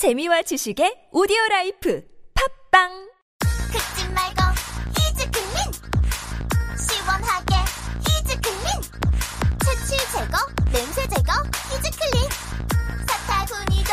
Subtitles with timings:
[0.00, 2.00] 재미와 지식의 오디오 라이프
[2.32, 2.88] 팟빵!
[3.70, 4.40] 긁지 말고
[4.96, 5.56] 히즈 클린
[6.72, 7.52] 시원하게
[8.08, 8.80] 히즈 클린
[9.60, 10.38] 체취 제거
[10.72, 11.32] 냄새 제거
[11.68, 12.30] 히즈 클린
[13.06, 13.92] 사타구니도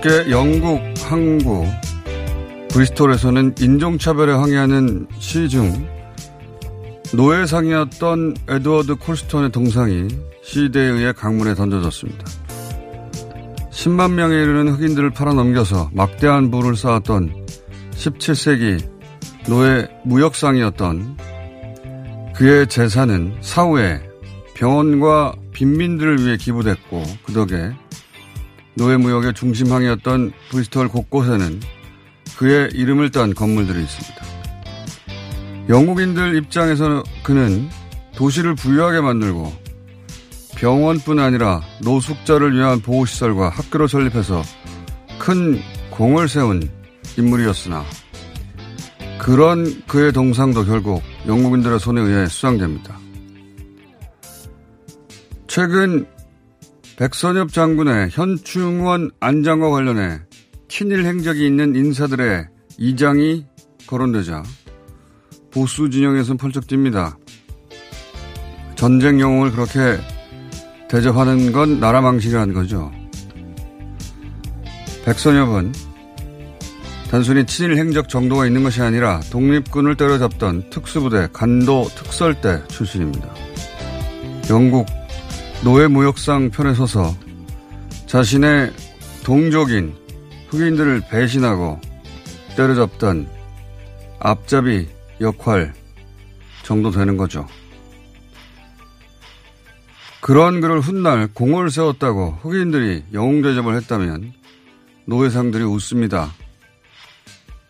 [0.00, 1.66] 그저께 영국 항구
[2.70, 5.88] 브리스톨에서는 인종차별에 항의하는 시중
[7.14, 10.08] 노예상이었던 에드워드 콜스톤의 동상이
[10.42, 12.24] 시대에 의해 강물에 던져졌습니다.
[13.70, 17.46] 10만 명에 이르는 흑인들을 팔아넘겨서 막대한 부를 쌓았던
[17.92, 18.82] 17세기
[19.48, 21.16] 노예 무역상이었던
[22.34, 24.02] 그의 재산은 사후에
[24.54, 27.72] 병원과 빈민들을 위해 기부됐고 그 덕에
[28.78, 31.60] 노예무역의 중심항이었던 브리스톨 곳곳에는
[32.38, 34.24] 그의 이름을 딴 건물들이 있습니다.
[35.68, 37.68] 영국인들 입장에서 그는
[38.14, 39.52] 도시를 부유하게 만들고
[40.56, 44.42] 병원뿐 아니라 노숙자를 위한 보호시설과 학교를 설립해서
[45.18, 45.60] 큰
[45.90, 46.70] 공을 세운
[47.16, 47.84] 인물이었으나
[49.18, 52.98] 그런 그의 동상도 결국 영국인들의 손에 의해 수상됩니다.
[55.48, 56.06] 최근
[56.98, 60.18] 백선엽 장군의 현충원 안장과 관련해
[60.66, 63.46] 친일 행적이 있는 인사들의 이장이
[63.86, 64.42] 거론되자
[65.52, 67.16] 보수 진영에선 펄쩍 뜁니다.
[68.74, 69.78] 전쟁 영웅을 그렇게
[70.88, 72.90] 대접하는 건 나라 망신이라는 거죠.
[75.04, 75.72] 백선엽은
[77.12, 83.32] 단순히 친일 행적 정도가 있는 것이 아니라 독립군을 때려잡던 특수부대 간도 특설대 출신입니다.
[84.50, 84.86] 영국
[85.64, 87.16] 노예 무역상 편에 서서
[88.06, 88.72] 자신의
[89.24, 89.94] 동족인
[90.48, 91.80] 흑인들을 배신하고
[92.56, 93.28] 때려잡던
[94.20, 94.88] 앞잡이
[95.20, 95.74] 역할
[96.62, 97.46] 정도 되는 거죠.
[100.20, 104.32] 그런 그를 훗날 공을 세웠다고 흑인들이 영웅 대접을 했다면
[105.06, 106.32] 노예상들이 웃습니다.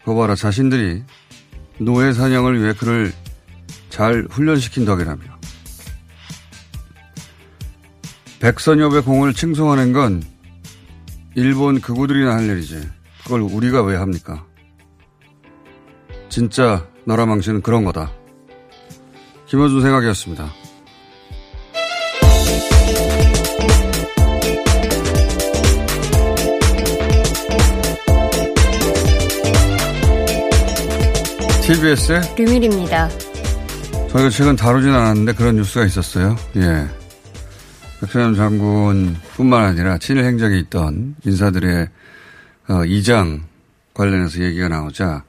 [0.04, 1.04] 거 봐라 자신들이
[1.78, 3.12] 노예 사냥을 위해 그를
[3.88, 5.37] 잘 훈련시킨 덕이라며.
[8.40, 10.22] 백선엽의 공을 칭송하는 건
[11.34, 12.88] 일본 극우들이나 할 일이지.
[13.24, 14.44] 그걸 우리가 왜 합니까?
[16.28, 18.12] 진짜 나라 망신은 그런 거다.
[19.46, 20.50] 김어준 생각이었습니다.
[31.62, 33.08] TBS의 류밀입니다.
[34.10, 36.34] 저희가 최근 다루진 않았는데 그런 뉴스가 있었어요.
[36.56, 36.97] 예.
[38.00, 41.88] 백선엽 장군 뿐만 아니라 친일 행적이 있던 인사들의
[42.68, 43.44] 어, 이장
[43.92, 45.24] 관련해서 얘기가 나오자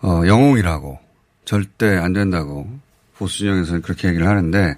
[0.00, 0.98] 어, 영웅이라고
[1.44, 2.66] 절대 안 된다고
[3.18, 4.74] 보수 진영에서는 그렇게 얘기를 하는데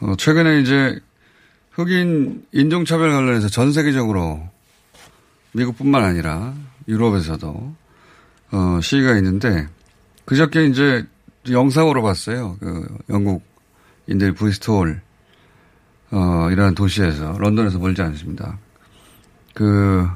[0.00, 0.98] 어, 최근에 이제
[1.72, 4.42] 흑인 인종차별 관련해서 전 세계적으로
[5.52, 6.54] 미국뿐만 아니라
[6.88, 7.74] 유럽에서도
[8.50, 9.68] 어, 시위가 있는데
[10.24, 11.04] 그저께 이제
[11.48, 12.56] 영상으로 봤어요.
[12.58, 13.42] 그 영국
[14.08, 15.00] 인들이 브리스톨,
[16.12, 18.58] 어, 이라는 도시에서, 런던에서 멀지 않습니다.
[19.54, 20.06] 그,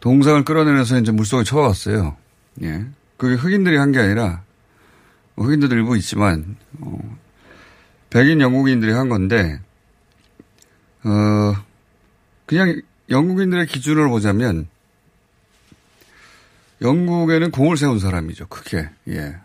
[0.00, 2.16] 동상을 끌어내려서 이제 물속에 쳐박았어요.
[2.62, 2.86] 예.
[3.16, 4.42] 그게 흑인들이 한 게 아니라,
[5.34, 6.98] 뭐 흑인들도 일부 있지만, 어,
[8.10, 9.60] 백인 영국인들이 한 건데,
[11.04, 11.54] 어,
[12.46, 14.68] 그냥 영국인들의 기준을 보자면,
[16.82, 18.46] 영국에는 공을 세운 사람이죠.
[18.48, 18.88] 크게.
[19.08, 19.36] 예.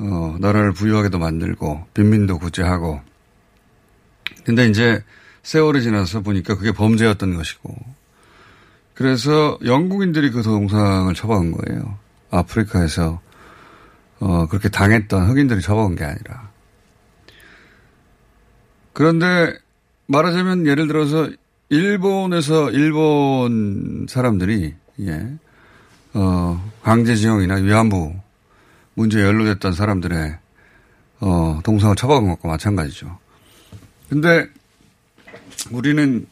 [0.00, 3.00] 어, 나라를 부유하게도 만들고 빈민도 구제하고.
[4.44, 5.02] 근데 이제
[5.42, 7.74] 세월이 지나서 보니까 그게 범죄였던 것이고.
[8.94, 11.98] 그래서 영국인들이 그 동상을 처박은 거예요.
[12.30, 13.20] 아프리카에서
[14.20, 16.50] 어, 그렇게 당했던 흑인들이 처박은 게 아니라.
[18.92, 19.54] 그런데
[20.06, 21.28] 말하자면 예를 들어서
[21.68, 25.28] 일본에서 일본 사람들이 예.
[26.14, 28.14] 어, 강제징용이나 위안부
[28.98, 30.38] 문제에 연루됐던 사람들의
[31.20, 33.18] 어, 동상을 처박은 것과 마찬가지죠.
[34.08, 34.48] 근데
[35.70, 36.26] 우리는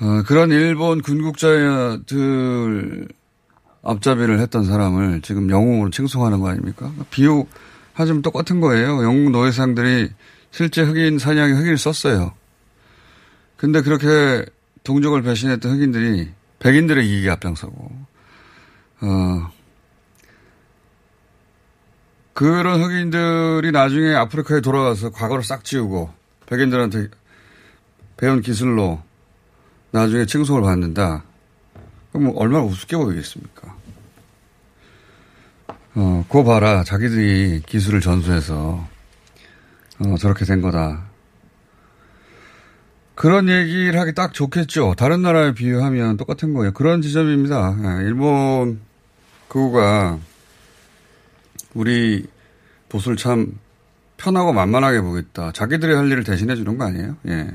[0.00, 3.08] 어, 그런 일본 군국자들
[3.82, 6.90] 앞잡이를 했던 사람을 지금 영웅으로 칭송하는 거 아닙니까?
[7.10, 9.04] 비유하자면 똑같은 거예요.
[9.04, 10.10] 영국 노예상들이
[10.50, 12.32] 실제 흑인 사냥에 흑인을 썼어요.
[13.58, 14.46] 근데 그렇게
[14.82, 18.06] 동족을 배신했던 흑인들이 백인들의 이익에 앞장서고
[19.02, 19.52] 어,
[22.34, 26.12] 그런 흑인들이 나중에 아프리카에 돌아가서 과거를 싹 지우고
[26.46, 27.08] 백인들한테
[28.16, 29.00] 배운 기술로
[29.92, 31.24] 나중에 칭송을 받는다.
[32.10, 33.76] 그럼 뭐 얼마나 우습게 보이겠습니까?
[35.94, 36.82] 어, 그거 봐라.
[36.82, 38.84] 자기들이 기술을 전수해서,
[40.00, 41.04] 어, 저렇게 된 거다.
[43.14, 44.94] 그런 얘기를 하기 딱 좋겠죠.
[44.96, 46.72] 다른 나라에 비유하면 똑같은 거예요.
[46.72, 47.76] 그런 지점입니다.
[47.78, 48.80] 예, 일본
[49.46, 50.18] 그거가
[51.74, 52.26] 우리
[52.88, 53.58] 보수를 참
[54.16, 55.52] 편하고 만만하게 보겠다.
[55.52, 57.16] 자기들이 할 일을 대신해 주는 거 아니에요?
[57.28, 57.50] 예.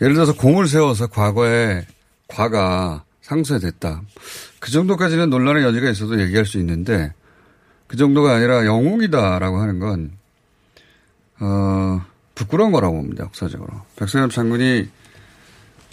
[0.00, 1.86] 예를 들어서 공을 세워서 과거에
[2.28, 4.02] 과가 상쇄됐다.
[4.60, 7.12] 그 정도까지는 논란의 여지가 있어도 얘기할 수 있는데
[7.86, 10.12] 그 정도가 아니라 영웅이다라고 하는 건,
[11.40, 13.68] 어, 부끄러운 거라고 봅니다, 역사적으로.
[13.96, 14.88] 백성엽 장군이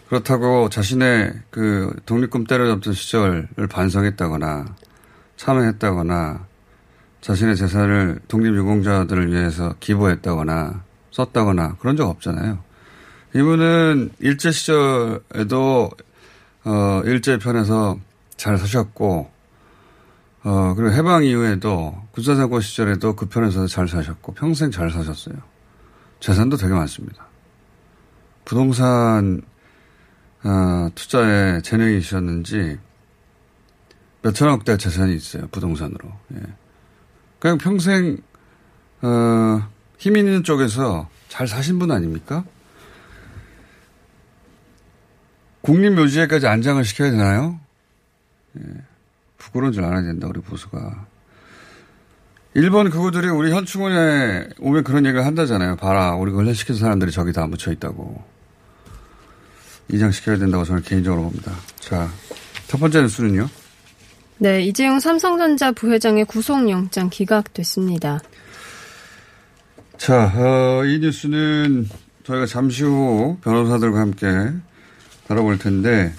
[0.09, 4.75] 그렇다고 자신의 그 독립금 때려잡던 시절을 반성했다거나
[5.37, 6.45] 참여했다거나
[7.25, 12.59] 자신의 재산을 독립유공자들을 위해서 기부했다거나 썼다거나 그런 적 없잖아요.
[13.35, 15.89] 이분은 일제 시절에도
[16.65, 17.97] 어 일제 편에서
[18.37, 19.31] 잘 사셨고
[20.43, 25.35] 어 그리고 해방 이후에도 군사정권 시절에도 그 편에서 잘 사셨고 평생 잘 사셨어요.
[26.19, 27.25] 재산도 되게 많습니다.
[28.45, 29.41] 부동산
[30.43, 32.77] 어, 투자에 재능이 있었는지
[34.21, 35.47] 몇 천억대 재산이 있어요.
[35.47, 36.07] 부동산으로.
[36.35, 36.64] 예.
[37.45, 38.17] 그냥 평생
[39.03, 39.69] 어,
[39.99, 42.43] 힘 있는 쪽에서 잘 사신 분 아닙니까?
[45.61, 47.59] 국립묘지에까지 안장을 시켜야 되나요?
[48.57, 48.63] 예.
[49.37, 51.05] 부끄러운 줄 알아야 된다, 우리 보수가.
[52.55, 55.75] 일본 그구들이 우리 현충원에 오면 그런 얘기를 한다잖아요.
[55.75, 58.23] 봐라, 우리가 훈련시킨 사람들이 저기 다 묻혀 있다고.
[59.89, 61.51] 이장시켜야 된다고 저는 개인적으로 봅니다.
[61.79, 62.09] 자,
[62.65, 63.47] 첫 번째 뉴스는요?
[64.37, 68.19] 네, 이재용 삼성전자 부회장의 구속영장 기각됐습니다.
[69.97, 71.87] 자, 어, 이 뉴스는
[72.23, 74.27] 저희가 잠시 후 변호사들과 함께
[75.27, 76.13] 다뤄볼 텐데,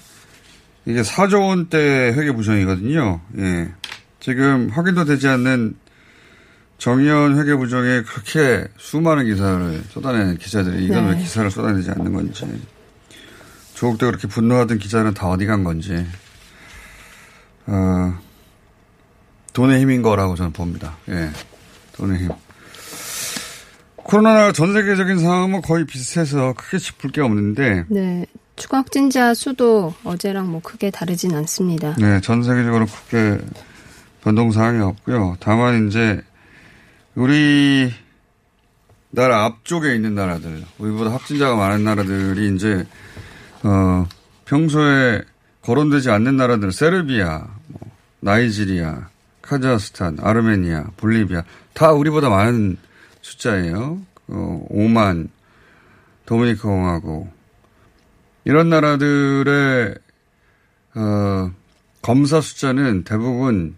[0.87, 3.21] 이게 4조 원대 회계부정이거든요.
[3.39, 3.73] 예.
[4.21, 5.77] 지금 확인도 되지 않는
[6.79, 11.13] 정의연 회계부정에 그렇게 수많은 기사를 쏟아내는 기자들이 이건 네.
[11.13, 12.47] 왜 기사를 쏟아내지 않는 건지.
[13.75, 16.07] 조국 때 그렇게 분노하던 기자는 다 어디 간 건지.
[17.67, 18.19] 어,
[19.53, 20.97] 돈의 힘인 거라고 저는 봅니다.
[21.09, 21.31] 예.
[21.93, 22.29] 돈의 힘.
[23.97, 27.85] 코로나 전 세계적인 상황은 거의 비슷해서 크게 짚을 게 없는데.
[27.89, 28.27] 네.
[28.55, 31.95] 추가 확진자 수도 어제랑 뭐 크게 다르진 않습니다.
[31.99, 32.21] 네.
[32.21, 33.39] 전 세계적으로 크게
[34.23, 35.37] 변동 사항이 없고요.
[35.41, 36.23] 다만 이제
[37.15, 37.93] 우리
[39.11, 42.87] 나라 앞쪽에 있는 나라들, 우리보다 확진자가 많은 나라들이 이제,
[43.63, 44.07] 어,
[44.45, 45.23] 평소에
[45.67, 47.81] 거론되지 않는 나라들, 세르비아, 뭐,
[48.21, 49.09] 나이지리아,
[49.43, 51.43] 카자흐스탄, 아르메니아, 볼리비아,
[51.75, 52.77] 다 우리보다 많은
[53.21, 54.01] 숫자예요.
[54.29, 55.29] 어, 오만,
[56.25, 57.33] 도미니카 공화국.
[58.45, 59.97] 이런 나라들의,
[60.95, 61.51] 어,
[62.01, 63.77] 검사 숫자는 대부분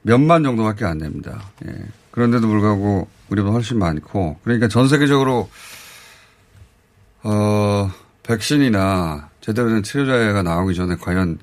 [0.00, 1.42] 몇만 정도밖에 안 됩니다.
[1.66, 1.74] 예.
[2.10, 5.50] 그런데도 불구하고 우리보다 훨씬 많고, 그러니까 전 세계적으로,
[7.22, 7.90] 어,
[8.22, 11.38] 백신이나 제대로 된 치료제가 나오기 전에 과연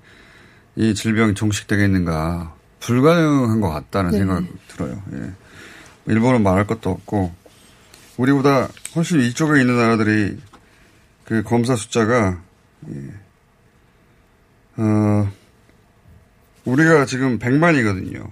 [0.78, 4.18] 이 질병이 종식되겠는가 불가능한 것 같다는 네.
[4.20, 5.04] 생각이 들어요.
[5.14, 5.32] 예.
[6.08, 7.36] 일본은 말할 것도 없고
[8.18, 10.40] 우리보다 훨씬 이쪽에 있는 나라들이
[11.26, 12.42] 그 검사 숫자가
[12.90, 13.14] 예.
[14.78, 15.32] 어,
[16.64, 18.30] 우리가 지금 100만이거든요.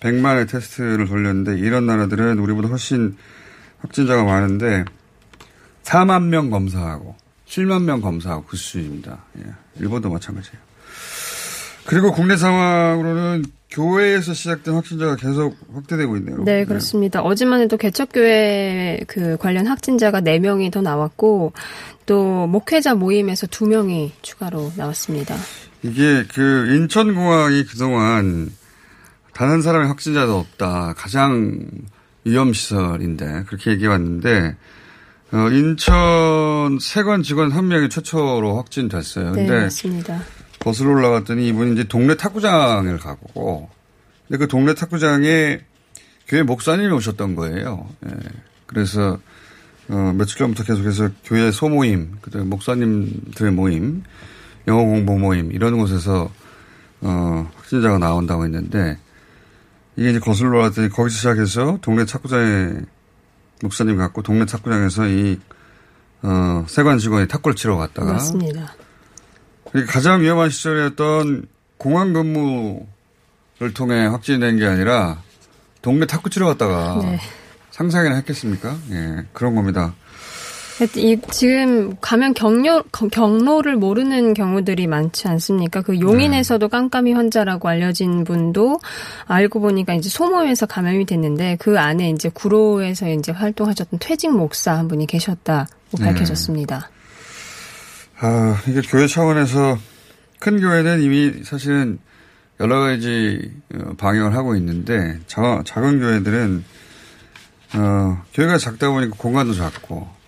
[0.00, 3.16] 100만의 테스트를 돌렸는데 이런 나라들은 우리보다 훨씬
[3.78, 4.84] 확진자가 많은데
[5.84, 7.16] 4만 명 검사하고
[7.50, 9.18] 7만 명 검사하고 그 수준입니다.
[9.38, 9.44] 예.
[9.80, 10.58] 일본도 마찬가지예요.
[11.84, 16.44] 그리고 국내 상황으로는 교회에서 시작된 확진자가 계속 확대되고 있네요.
[16.44, 17.22] 네, 그렇습니다.
[17.22, 21.52] 어제만 해도 개척교회 그 관련 확진자가 4명이 더 나왔고,
[22.06, 25.36] 또 목회자 모임에서 2명이 추가로 나왔습니다.
[25.82, 28.50] 이게 그 인천공항이 그동안
[29.32, 30.94] 단 한 사람의 확진자도 없다.
[30.98, 31.66] 가장
[32.24, 34.54] 위험시설인데 그렇게 얘기해 왔는데
[35.32, 39.32] 어, 인천 세관 직원 한 명이 최초로 확진됐어요.
[39.32, 40.20] 네, 근데 맞습니다.
[40.58, 43.70] 거슬러 올라갔더니 이분이 이제 동네 탁구장을 가고
[44.26, 45.60] 근데 그 동네 탁구장에
[46.26, 47.88] 교회 목사님이 오셨던 거예요.
[48.06, 48.10] 예.
[48.66, 49.18] 그래서
[49.88, 54.04] 어, 며칠 전부터 계속해서 교회 소모임, 그다음에 목사님들의 모임,
[54.68, 56.30] 영어 공부 모임 이런 곳에서
[57.00, 58.98] 어, 확진자가 나온다고 했는데
[59.96, 62.74] 이게 이제 거슬러 올라갔더니 거기서 시작해서 동네 탁구장에
[63.62, 65.38] 목사님 갔고 동네 탁구장에서 이
[66.22, 68.74] 어, 세관 직원이 탁구를 치러 갔다가 맞습니다.
[69.88, 71.46] 가장 위험한 시절이었던
[71.78, 75.22] 공항 근무를 통해 확진된 게 아니라
[75.82, 77.18] 동네 탁구 치러 갔다가 네.
[77.70, 78.76] 상상이나 했겠습니까?
[78.90, 79.94] 예, 그런 겁니다.
[80.96, 82.82] 이, 지금 가면 경로,
[83.12, 85.82] 경로를 모르는 경우들이 많지 않습니까?
[85.82, 88.78] 그 용인에서도 깜깜이 환자라고 알려진 분도
[89.26, 94.88] 알고 보니까 이제 소모에서 감염이 됐는데 그 안에 이제 구로에서 이제 활동하셨던 퇴직 목사 한
[94.88, 96.04] 분이 계셨다고 네.
[96.04, 96.90] 밝혀졌습니다.
[98.20, 99.78] 아, 이게 교회 차원에서
[100.38, 101.98] 큰 교회는 이미 사실은
[102.58, 106.64] 여러 가지 어, 방역을 하고 있는데 자, 작은 교회들은
[107.74, 110.19] 어, 교회가 작다 보니까 공간도 작고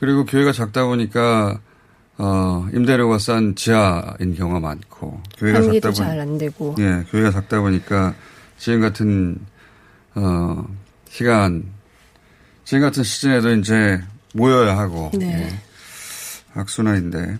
[0.00, 1.60] 그리고 교회가 작다 보니까
[2.16, 6.74] 어, 임대료가 싼 지하인 경우가 많고 교회가 작다 보니 잘안 되고.
[6.78, 8.14] 예, 교회가 작다 보니까
[8.58, 9.38] 지금 같은
[10.14, 10.66] 어,
[11.08, 11.64] 시간
[12.64, 14.02] 지금 같은 시즌에도 이제
[14.34, 15.48] 모여야 하고 네.
[15.48, 15.60] 예.
[16.54, 17.38] 악순환인데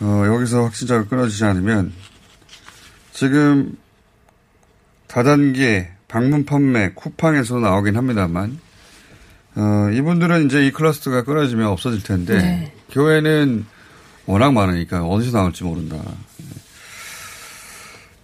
[0.00, 1.92] 어, 여기서 확진자가 끊어지지 않으면
[3.12, 3.76] 지금
[5.06, 8.58] 다단계 방문 판매 쿠팡에서 나오긴 합니다만
[9.56, 12.72] 어, 이분들은 이제 이 클러스터가 끊어지면 없어질 텐데 네.
[12.90, 13.66] 교회는
[14.26, 15.96] 워낙 많으니까 어디서 나올지 모른다.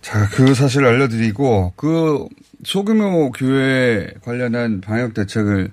[0.02, 2.26] 자, 그 사실을 알려드리고 그
[2.64, 5.72] 소규모 교회 관련한 방역 대책을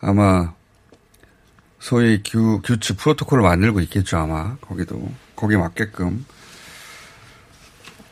[0.00, 0.54] 아마
[1.78, 6.24] 소위 규, 규칙 프로토콜을 만들고 있겠죠 아마 거기도 거기에 맞게끔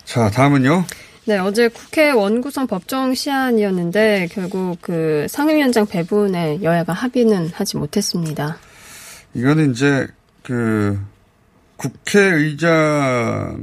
[0.04, 0.85] 자 다음은요
[1.28, 8.59] 네, 어제 국회 원구성 법정 시한이었는데 결국 그 상임위원장 배분에 여야가 합의는 하지 못했습니다.
[9.35, 10.06] 이거는 이제
[10.45, 10.97] 그
[11.76, 13.59] 국회의장의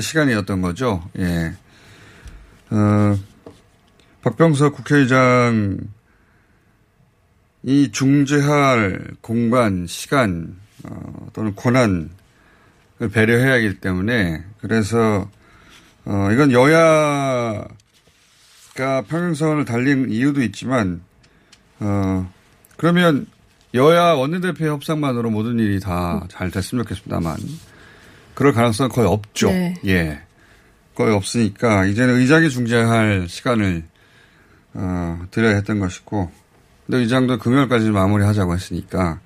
[0.00, 1.52] 시간이었던 거죠 예
[2.70, 3.18] 어,
[4.22, 5.76] 박병석 국회의장
[7.64, 12.08] 이 중재할 공간, 시간 어, 또는 권한을
[13.12, 15.28] 배려해야 하기 때문에 그래서
[16.04, 17.68] 어, 이건 여야가
[19.08, 21.02] 평행선을 달린 이유도 있지만
[21.80, 22.30] 어,
[22.76, 23.26] 그러면
[23.74, 27.36] 여야 원내대표 협상만으로 모든 일이 다 잘 됐으면 좋겠습니다만
[28.34, 29.48] 그럴 가능성은 거의 없죠.
[29.50, 29.74] 네.
[29.86, 30.20] 예,
[30.94, 33.84] 거의 없으니까 이제는 의장이 중재할 시간을
[34.74, 36.30] 어, 드려야 했던 것이고
[36.86, 39.20] 근데 의장도 금요일까지 마무리 하자고 했으니까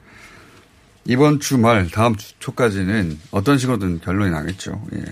[1.07, 4.83] 이번 주말 다음 주 초까지는 어떤 식으로든 결론이 나겠죠.
[4.95, 5.04] 예.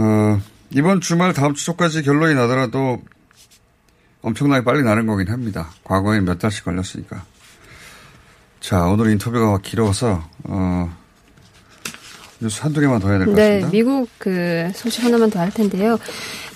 [0.00, 0.40] 어,
[0.70, 3.02] 이번 주말 다음 주 초까지 결론이 나더라도
[4.22, 5.70] 엄청나게 빨리 나는 거긴 합니다.
[5.82, 7.24] 과거에 몇 달씩 걸렸으니까.
[8.60, 10.96] 자, 오늘 인터뷰가 길어서 어,
[12.40, 13.70] 뉴스 한두 개만 더 해야 될것 네, 같습니다.
[13.70, 15.98] 미국 그 소식 하나만 더 할 텐데요.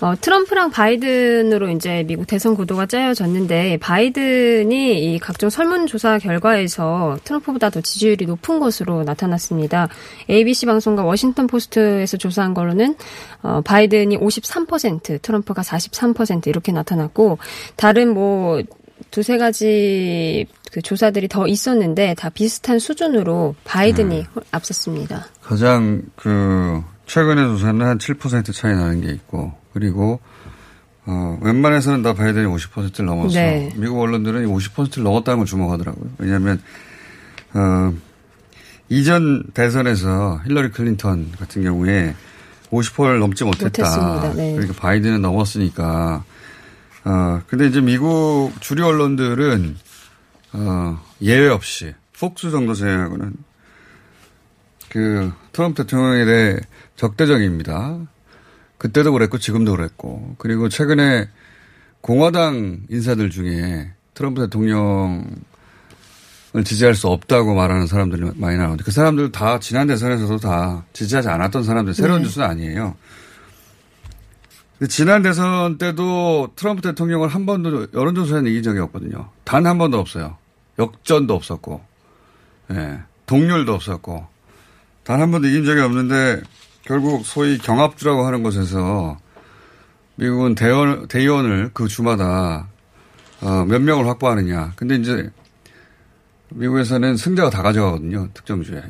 [0.01, 7.81] 어, 트럼프랑 바이든으로 이제 미국 대선 구도가 짜여졌는데 바이든이 이 각종 설문조사 결과에서 트럼프보다 더
[7.81, 9.89] 지지율이 높은 것으로 나타났습니다.
[10.29, 12.97] ABC 방송과 워싱턴 포스트에서 조사한 걸로는
[13.43, 17.39] 어, 바이든이 53%, 트럼프가 43% 이렇게 나타났고
[17.77, 18.61] 다른 뭐
[19.13, 25.27] 두세 가지 그 조사들이 더 있었는데 다 비슷한 수준으로 바이든이 앞섰습니다.
[25.43, 30.19] 가장 그 최근의 조사는 한 7% 차이 나는 게 있고 그리고
[31.05, 33.71] 어, 웬만해서는 다 바이든이 50%를 넘어서 네.
[33.77, 36.11] 미국 언론들은 이 50%를 넘었다는 걸 주목하더라고요.
[36.17, 36.63] 왜냐하면
[37.53, 37.93] 어,
[38.89, 42.15] 이전 대선에서 힐러리 클린턴 같은 경우에
[42.71, 44.33] 50%를 넘지 못했다.
[44.35, 44.53] 네.
[44.53, 46.25] 그러니까 바이든은 넘었으니까.
[47.05, 49.77] 어, 근데 이제 미국 주류 언론들은,
[50.53, 53.35] 어, 예외 없이, 폭스 정도 제외하고는
[54.89, 56.57] 그 트럼프 대통령에 대해
[56.97, 57.99] 적대적입니다.
[58.79, 61.29] 그때도 그랬고 지금도 그랬고 그리고 최근에
[62.01, 65.25] 공화당 인사들 중에 트럼프 대통령을
[66.65, 71.65] 지지할 수 없다고 말하는 사람들이 많이 나오는데 그 사람들 다 지난 대선에서도 다 지지하지 않았던
[71.65, 72.27] 사람들 새로운 네.
[72.27, 72.97] 뉴스는 아니에요.
[74.89, 79.29] 지난 대선 때도 트럼프 대통령을 한 번도 여론조사에는 이긴 적이 없거든요.
[79.45, 80.37] 단 한 번도 없어요.
[80.79, 81.81] 역전도 없었고,
[82.73, 84.27] 예, 동률도 없었고,
[85.05, 86.43] 단 한 번도 이긴 적이 없는데
[86.83, 89.19] 결국 소위 경합주라고 하는 곳에서
[90.17, 92.69] 미국은 대원, 대의원을 그 주마다
[93.41, 94.73] 어, 몇 명을 확보하느냐.
[94.77, 95.31] 근데 이제
[96.51, 98.29] 미국에서는 승자가 다 가져가거든요.
[98.35, 98.83] 특정주에.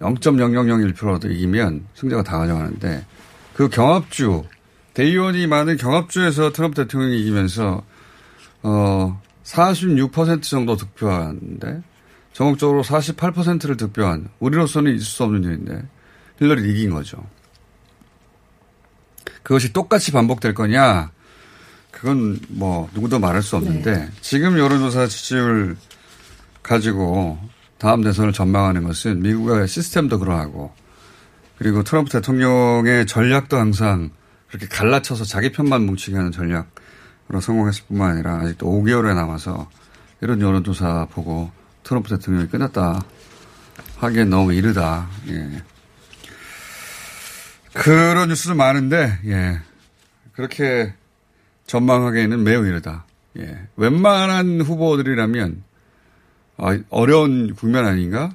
[0.00, 3.04] 0.0001%라도 이기면 승자가 다 가져가는데
[3.54, 4.44] 그 경합주,
[4.94, 7.82] 대의원이 많은 경합주에서 트럼프 대통령이 이기면서
[8.62, 11.82] 어, 46% 정도 득표하는데
[12.32, 15.82] 전국적으로 48%를 득표한 우리로서는 있을 수 없는 일인데
[16.38, 17.24] 힐러리 이긴 거죠.
[19.42, 21.10] 그것이 똑같이 반복될 거냐?
[21.90, 25.76] 그건 뭐 누구도 말할 수 없는데 지금 여론조사 지지율
[26.62, 27.38] 가지고
[27.78, 30.72] 다음 대선을 전망하는 것은 미국의 시스템도 그러하고
[31.58, 34.10] 그리고 트럼프 대통령의 전략도 항상
[34.50, 39.70] 그렇게 갈라쳐서 자기 편만 뭉치게 하는 전략으로 성공했을 뿐만 아니라 아직도 5개월에 남아서
[40.20, 41.50] 이런 여론조사 보고
[41.82, 43.00] 트럼프 대통령이 끝났다
[43.98, 45.08] 하기엔 너무 이르다.
[45.28, 45.62] 예.
[47.72, 49.60] 그런 뉴스도 많은데, 예.
[50.32, 50.94] 그렇게
[51.66, 53.04] 전망하기에는 매우 이르다.
[53.38, 53.58] 예.
[53.76, 55.62] 웬만한 후보들이라면,
[56.56, 58.34] 아, 어려운 국면 아닌가?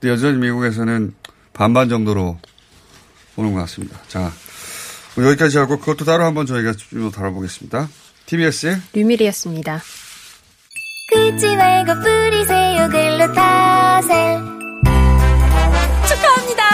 [0.00, 1.12] 근데 여전히 미국에서는
[1.52, 2.38] 반반 정도로
[3.34, 3.98] 보는 것 같습니다.
[4.08, 4.30] 자, 뭐
[5.18, 7.88] 여기까지 하고 그것도 따로 한번 저희가 좀 다뤄보겠습니다.
[8.26, 9.82] TBS의 류밀이었습니다.
[11.12, 14.38] 긁지 말고 뿌리세요 글루타셀
[16.08, 16.64] 축하합니다.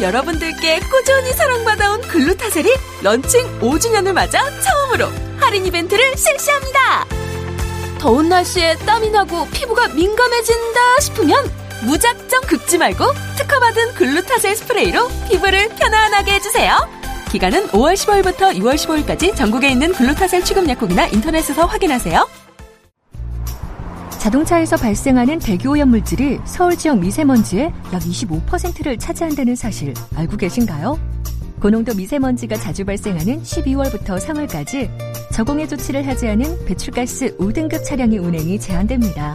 [0.00, 2.68] 여러분들께 꾸준히 사랑받아온 글루타셀이
[3.02, 5.08] 런칭 5주년을 맞아 처음으로
[5.38, 7.04] 할인 이벤트를 실시합니다.
[7.98, 11.50] 더운 날씨에 땀이 나고 피부가 민감해진다 싶으면
[11.84, 13.04] 무작정 긁지 말고
[13.36, 17.05] 특허받은 글루타셀 스프레이로 피부를 편안하게 해주세요.
[17.30, 22.26] 기간은 5월 15일부터 6월 15일까지 전국에 있는 글루타셀 취급 약국이나 인터넷에서 확인하세요.
[24.18, 30.98] 자동차에서 발생하는 대기오염 물질이 서울 지역 미세먼지의 약 25%를 차지한다는 사실 알고 계신가요?
[31.60, 34.90] 고농도 미세먼지가 자주 발생하는 12월부터 3월까지
[35.32, 39.34] 저공해 조치를 하지 않은 배출가스 5등급 차량의 운행이 제한됩니다.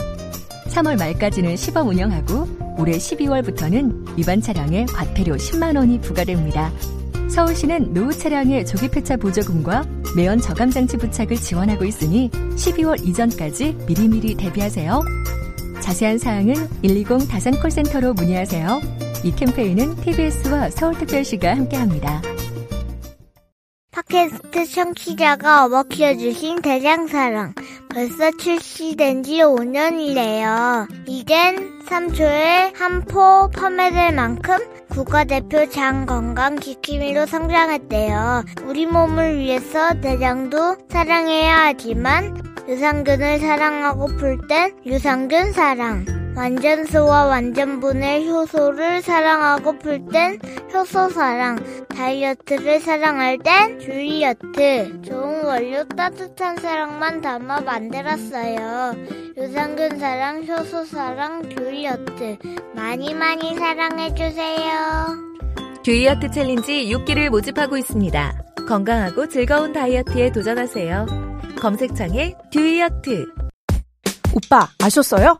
[0.67, 6.71] 3월 말까지는 시범 운영하고 올해 12월부터는 위반 차량에 과태료 10만 원이 부과됩니다.
[7.31, 9.85] 서울시는 노후 차량의 조기 폐차 보조금과
[10.17, 15.01] 매연 저감 장치 부착을 지원하고 있으니 12월 이전까지 미리미리 대비하세요.
[15.81, 18.81] 자세한 사항은 120 다산 콜센터로 문의하세요.
[19.23, 22.21] 이 캠페인은 TBS와 서울특별시가 함께합니다.
[23.91, 27.53] 팟캐스트 청취자가 어머 키워주신 대장사랑
[27.89, 30.87] 벌써 출시된 지 5년이래요.
[31.07, 34.57] 이젠 3초에 한포 판매될 만큼
[34.89, 38.43] 국가대표 장 건강 지킴이로 성장했대요.
[38.65, 42.35] 우리 몸을 위해서 대장도 사랑해야 하지만
[42.67, 46.20] 유산균을 사랑하고플 땐 유산균 사랑.
[46.35, 50.39] 완전소와 완전분해 효소를 사랑하고플 땐
[50.73, 51.59] 효소 사랑.
[51.89, 55.01] 다이어트를 사랑할 땐 듀이어트.
[55.01, 58.95] 좋은 원료 따뜻한 사랑만 담아 만들었어요.
[59.37, 62.37] 유산균 사랑, 효소 사랑, 듀이어트.
[62.73, 65.31] 많이 많이 사랑해주세요.
[65.83, 68.43] 듀이어트 챌린지 6기를 모집하고 있습니다.
[68.67, 71.05] 건강하고 즐거운 다이어트에 도전하세요.
[71.59, 73.25] 검색창에 듀이어트.
[74.33, 75.39] 오빠 아셨어요?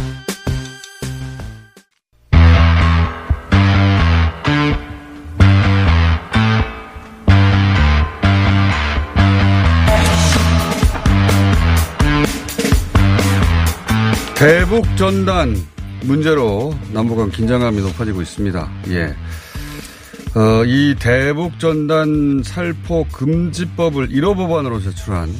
[14.41, 15.55] 대북 전단
[16.01, 18.71] 문제로 남북 간 긴장감이 높아지고 있습니다.
[18.87, 19.15] 예.
[20.33, 25.31] 어, 이 대북 전단 살포 금지법을 1호 법안으로 제출한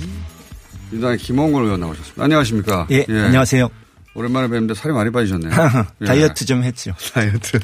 [0.92, 2.24] 민주당의 김홍걸 의원 나오셨습니다.
[2.24, 2.88] 안녕하십니까?
[2.92, 3.70] 예, 안녕하세요.
[4.14, 5.52] 오랜만에 뵙는데 살이 많이 빠지셨네요.
[6.02, 6.06] 예.
[6.06, 6.94] 다이어트 좀 했죠.
[7.12, 7.58] 다이어트.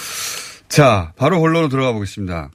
[0.70, 2.50] 자, 바로 본론으로 들어가 보겠습니다.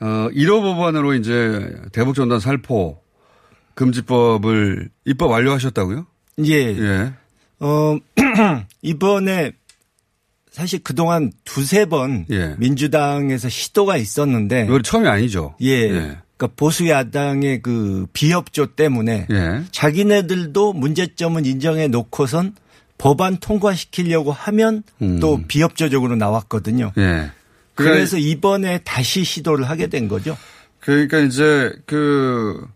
[0.00, 3.00] 어, 1호 법안으로 이제 대북 전단 살포
[3.76, 6.09] 금지법을 입법 완료하셨다고요?
[6.44, 6.54] 예.
[6.54, 7.12] 예.
[7.60, 7.98] 어,
[8.82, 9.52] 이번에
[10.50, 12.54] 사실 그동안 두세 번 예.
[12.58, 15.54] 민주당에서 시도가 있었는데 이건 처음이 아니죠.
[15.62, 15.88] 예.
[15.88, 19.62] 그러니까 보수 야당의 그 비협조 때문에 예.
[19.70, 22.54] 자기네들도 문제점은 인정해 놓고선
[22.98, 25.20] 법안 통과시키려고 하면 음.
[25.20, 26.92] 또 비협조적으로 나왔거든요.
[26.98, 27.30] 예.
[27.74, 30.36] 그래서 이번에 다시 시도를 하게 된 거죠.
[30.80, 32.66] 그러니까 이제 그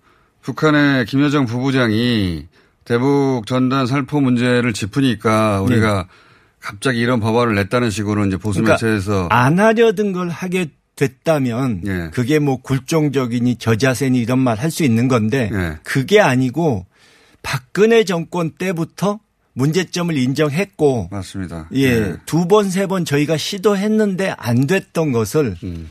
[0.42, 2.46] 북한의 김여정 부부장이
[2.84, 6.06] 대북 전단 살포 문제를 짚으니까 우리가
[6.60, 8.64] 갑자기 이런 법안을 냈다는 식으로 이제 보수 네.
[8.64, 12.10] 그러니까 매체에서 안 하려던 걸 하게 됐다면 예.
[12.12, 15.78] 그게 뭐 굴종적이니 저자세니 이런 말 할 수 있는 건데 예.
[15.82, 16.86] 그게 아니고
[17.42, 19.18] 박근혜 정권 때부터
[19.54, 21.68] 문제점을 인정했고 맞습니다.
[21.74, 25.90] 예, 두 번, 세 번 저희가 시도했는데 안 됐던 것을 음.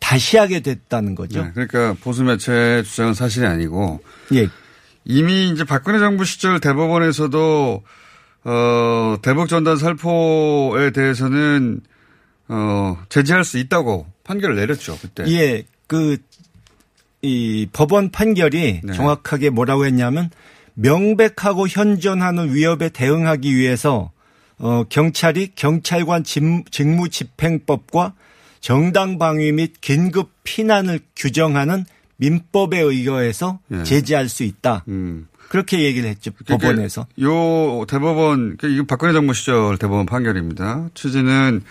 [0.00, 1.42] 다시 하게 됐다는 거죠.
[1.42, 4.00] 네, 그러니까 보수 매체의 주장은 사실이 아니고
[4.34, 4.48] 예.
[5.04, 7.82] 이미 이제 박근혜 정부 시절 대법원에서도
[8.44, 11.80] 어, 대북 전단 살포에 대해서는
[12.48, 15.24] 어, 제지할 수 있다고 판결을 내렸죠 그때.
[15.28, 16.18] 예, 그,
[17.22, 18.92] 이 법원 판결이 네.
[18.92, 20.30] 정확하게 뭐라고 했냐면
[20.74, 24.10] 명백하고 현존하는 위협에 대응하기 위해서
[24.58, 28.14] 어, 경찰이 경찰관 집- 직무 집행법과
[28.60, 31.84] 정당 방위 및 긴급 피난을 규정하는
[32.16, 33.82] 민법에 의거해서 예.
[33.82, 34.84] 제지할 수 있다.
[34.88, 35.26] 음.
[35.48, 36.32] 그렇게 얘기를 했죠.
[36.32, 37.06] 그러니까 법원에서.
[37.22, 40.88] 요 대법원, 그러니까 이거 박근혜 정부 시절 대법원 판결입니다.
[40.94, 41.62] 취지는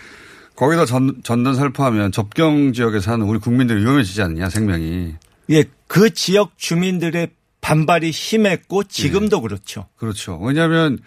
[0.56, 5.16] 거기다 전, 전단 살포하면 접경 지역에 사는 우리 국민들이 위험해지지 않냐, 생명이.
[5.50, 7.30] 예, 그 지역 주민들의
[7.62, 9.42] 반발이 심했고 지금도 예.
[9.42, 9.88] 그렇죠.
[9.98, 10.38] 그렇죠.
[10.42, 11.00] 왜냐하면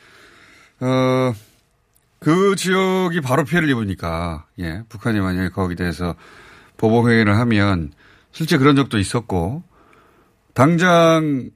[0.80, 1.32] 어,
[2.18, 6.14] 그 지역이 바로 피해를 입으니까 예, 북한이 만약에 거기에 대해서
[6.76, 7.92] 보복 행위를 하면
[8.36, 9.62] 실제 그런 적도 있었고
[10.52, 11.48] 당장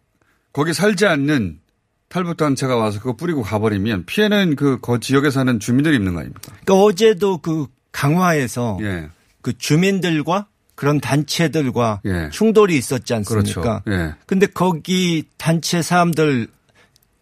[0.50, 1.60] 거기 살지 않는
[2.08, 6.40] 탈북 단체가 와서 그거 뿌리고 가버리면 피해는 그, 그 지역에 사는 주민들이 입는 거 아닙니까?
[6.64, 9.10] 그러니까 어제도 그 강화에서 예.
[9.42, 12.30] 그 주민들과 그런 단체들과 예.
[12.32, 13.82] 충돌이 있었지 않습니까?
[13.82, 13.82] 그렇죠.
[13.88, 14.14] 예.
[14.24, 16.48] 근데 거기 단체 사람들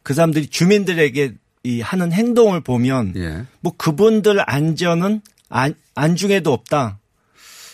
[0.04, 3.44] 그 사람들이 주민들에게 이 하는 행동을 보면 예.
[3.58, 7.00] 뭐 그분들 안전은 안, 안중에도 없다.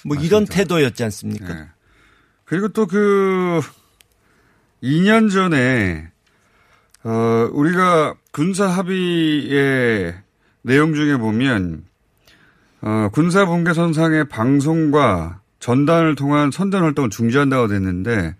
[0.07, 1.74] 뭐 이런 태도였지 않습니까?
[2.45, 2.47] 예.
[2.47, 3.61] 그리고 또 그
[4.83, 6.11] 2년 전에
[7.05, 10.15] 어 우리가 군사 합의의
[10.63, 11.85] 내용 중에 보면
[12.83, 18.37] 어 군사 분계 선상의 방송과 전단을 통한 선전 활동을 중지한다고 됐는데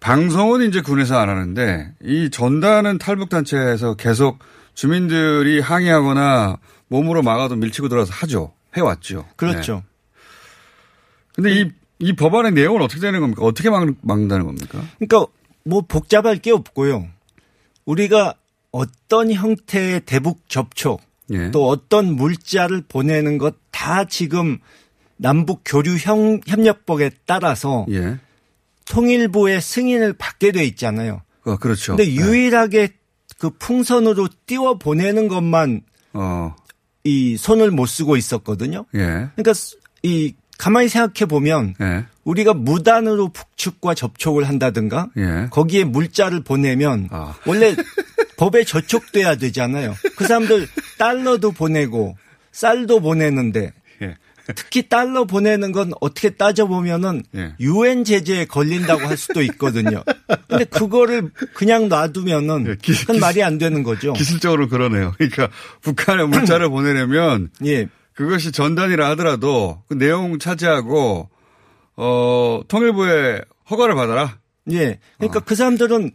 [0.00, 4.38] 방송은 이제 군에서 안 하는데 이 전단은 탈북 단체에서 계속
[4.74, 6.56] 주민들이 항의하거나
[6.88, 8.52] 몸으로 막아도 밀치고 들어서 하죠.
[8.76, 9.26] 해왔죠.
[9.36, 9.74] 그렇죠.
[9.74, 9.82] 네.
[11.34, 13.42] 근데 이, 이 법안의 내용은 어떻게 되는 겁니까?
[13.44, 14.82] 어떻게 막, 막는다는 겁니까?
[14.98, 15.30] 그러니까
[15.64, 17.06] 뭐 복잡할 게 없고요.
[17.84, 18.34] 우리가
[18.70, 21.50] 어떤 형태의 대북 접촉 예.
[21.50, 24.58] 또 어떤 물자를 보내는 것 다 지금
[25.16, 28.18] 남북 교류 형, 협력법에 따라서 예.
[28.86, 31.22] 통일부의 승인을 받게 돼 있잖아요.
[31.44, 31.94] 어, 그렇죠.
[31.94, 32.88] 근데 유일하게
[33.38, 35.82] 그 풍선으로 띄워 보내는 것만
[36.12, 36.56] 어.
[37.04, 38.84] 이 손을 못 쓰고 있었거든요.
[38.96, 39.28] 예.
[39.36, 39.52] 그러니까
[40.02, 42.04] 이 가만히 생각해 보면 예.
[42.24, 45.46] 우리가 무단으로 북측과 접촉을 한다든가 예.
[45.50, 47.34] 거기에 물자를 보내면 아.
[47.46, 47.74] 원래
[48.36, 49.94] 법에 저촉돼야 되잖아요.
[50.16, 50.68] 그 사람들
[50.98, 52.16] 달러도 보내고
[52.52, 54.16] 쌀도 보내는데 예.
[54.56, 57.54] 특히 달러 보내는 건 어떻게 따져보면은 예.
[57.60, 60.02] 유엔 제재에 걸린다고 할 수도 있거든요.
[60.48, 64.12] 근데 그거를 그냥 놔두면은 예, 기- 그건 말이 안 되는 거죠.
[64.14, 65.12] 기술적으로 그러네요.
[65.18, 65.48] 그러니까
[65.82, 67.88] 북한에 문자를 보내려면 예.
[68.18, 71.28] 그것이 전단이라 하더라도 그 내용 차지하고
[71.94, 74.38] 어, 통일부의 허가를 받아라.
[74.72, 74.98] 예.
[75.18, 76.10] 그러니까 그 사람들은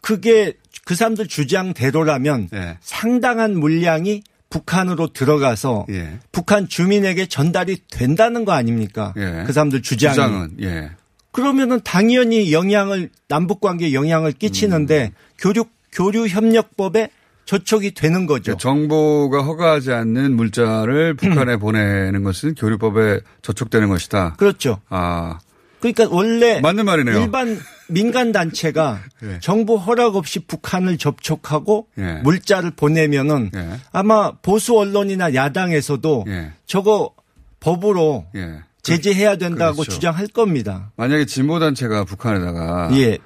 [0.00, 0.54] 그게
[0.86, 2.78] 그 사람들 주장대로라면 예.
[2.80, 6.18] 상당한 물량이 북한으로 들어가서 예.
[6.32, 9.12] 북한 주민에게 전달이 된다는 거 아닙니까?
[9.18, 9.44] 예.
[9.46, 10.14] 그 사람들 주장이.
[10.14, 10.92] 주장은 예.
[11.30, 17.10] 그러면은 당연히 영향을 남북 관계에 영향을 끼치는데 교류 교류 협력법에
[17.48, 18.42] 저촉이 되는 거죠.
[18.42, 24.34] 그러니까 정부가 허가하지 않는 물자를 북한에 보내는 것은 교류법에 저촉되는 것이다.
[24.34, 24.82] 그렇죠.
[24.90, 25.38] 아,
[25.80, 27.18] 그러니까 원래 맞는 말이네요.
[27.22, 27.58] 일반
[27.88, 29.38] 민간 단체가 예.
[29.40, 32.20] 정부 허락 없이 북한을 접촉하고 예.
[32.22, 33.80] 물자를 보내면은 예.
[33.92, 36.52] 아마 보수 언론이나 야당에서도 예.
[36.66, 37.14] 저거
[37.60, 38.58] 법으로 예.
[38.82, 39.92] 제재해야 된다고 그렇죠.
[39.92, 40.92] 주장할 겁니다.
[40.96, 43.16] 만약에 진보 단체가 북한에다가 예.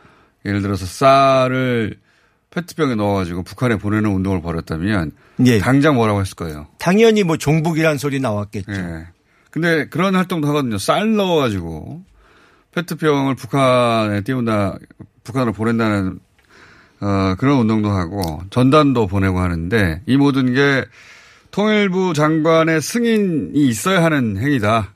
[0.45, 1.97] 예를 들어서 쌀을
[2.53, 5.13] 페트병에 넣어가지고 북한에 보내는 운동을 벌였다면
[5.47, 5.59] 예.
[5.59, 6.69] 당장 뭐라고 했을 거예요.
[6.79, 8.73] 당연히 뭐 종북이란 소리 나왔겠죠.
[8.73, 9.07] 예.
[9.51, 10.79] 근데 그런 활동도 하거든요.
[10.79, 12.03] 쌀 넣어가지고
[12.73, 14.79] 페트병을 북한에 띄운다,
[15.25, 16.21] 북한으로 보낸다는
[17.01, 20.85] 어, 그런 운동도 하고 전단도 보내고 하는데 이 모든 게
[21.51, 24.95] 통일부 장관의 승인이 있어야 하는 행위다.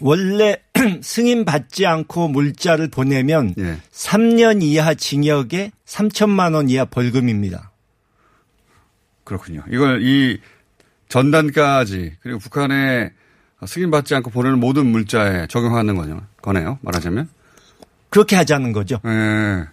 [0.00, 0.56] 원래
[1.02, 3.78] 승인 받지 않고 물자를 보내면 예.
[3.92, 7.72] 3년 이하 징역에 3천만 원 이하 벌금입니다.
[9.24, 9.62] 그렇군요.
[9.70, 10.40] 이걸 이
[11.08, 13.12] 전단까지 그리고 북한에
[13.64, 16.20] 승인받지 않고 보내는 모든 물자에 적용하는 거죠.
[16.42, 16.78] 거네요.
[16.82, 17.28] 말하자면.
[18.10, 19.00] 그렇게 하자는 거죠.
[19.06, 19.64] 예.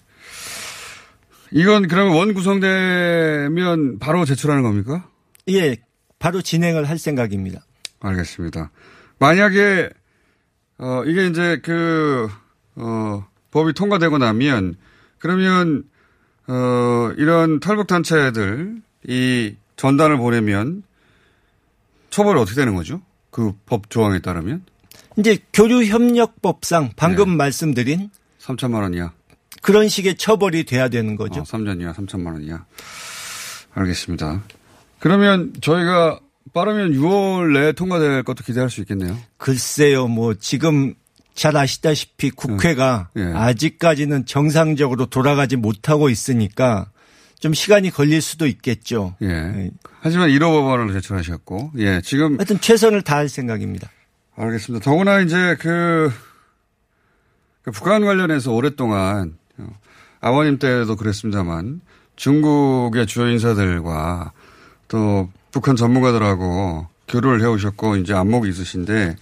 [1.52, 5.08] 이건 그러면 원 구성되면 바로 제출하는 겁니까?
[5.50, 5.76] 예,
[6.18, 7.64] 바로 진행을 할 생각입니다.
[8.00, 8.72] 알겠습니다.
[9.20, 9.90] 만약에
[10.86, 12.28] 어 이게 이제 그
[12.76, 14.76] 어, 법이 통과되고 나면
[15.18, 15.84] 그러면
[16.48, 20.84] 어 이런 탈북 단체들 이 전단을 보내면
[22.10, 23.02] 처벌이 어떻게 되는 거죠?
[23.32, 24.64] 그 법 조항에 따르면
[25.18, 28.10] 이제 교류협력법상 방금 말씀드린
[28.42, 29.12] 3천만 원 이하.
[29.62, 31.40] 그런 식의 처벌이 돼야 되는 거죠.
[31.40, 32.66] 어, 3년 이하, 3천만 원 이하.
[33.74, 34.44] 알겠습니다.
[35.00, 36.20] 그러면 저희가
[36.52, 39.18] 빠르면 6월 내에 통과될 것도 기대할 수 있겠네요.
[39.38, 40.94] 글쎄요, 뭐 지금
[41.34, 43.24] 잘 아시다시피 국회가 예.
[43.24, 46.88] 아직까지는 정상적으로 돌아가지 못하고 있으니까
[47.40, 49.16] 좀 시간이 걸릴 수도 있겠죠.
[49.22, 49.72] 예.
[50.00, 52.38] 하지만 1호 법안을 제출하셨고, 예, 지금.
[52.38, 53.90] 하여튼 최선을 다할 생각입니다.
[54.36, 54.84] 알겠습니다.
[54.84, 56.12] 더구나 이제 그,
[57.62, 59.68] 그 북한 관련해서 오랫동안 어,
[60.22, 61.82] 아버님 때도 그랬습니다만
[62.16, 64.32] 중국의 주요 인사들과
[64.88, 69.16] 또 북한 전문가들하고 교류를 해오셨고 이제 안목이 있으신데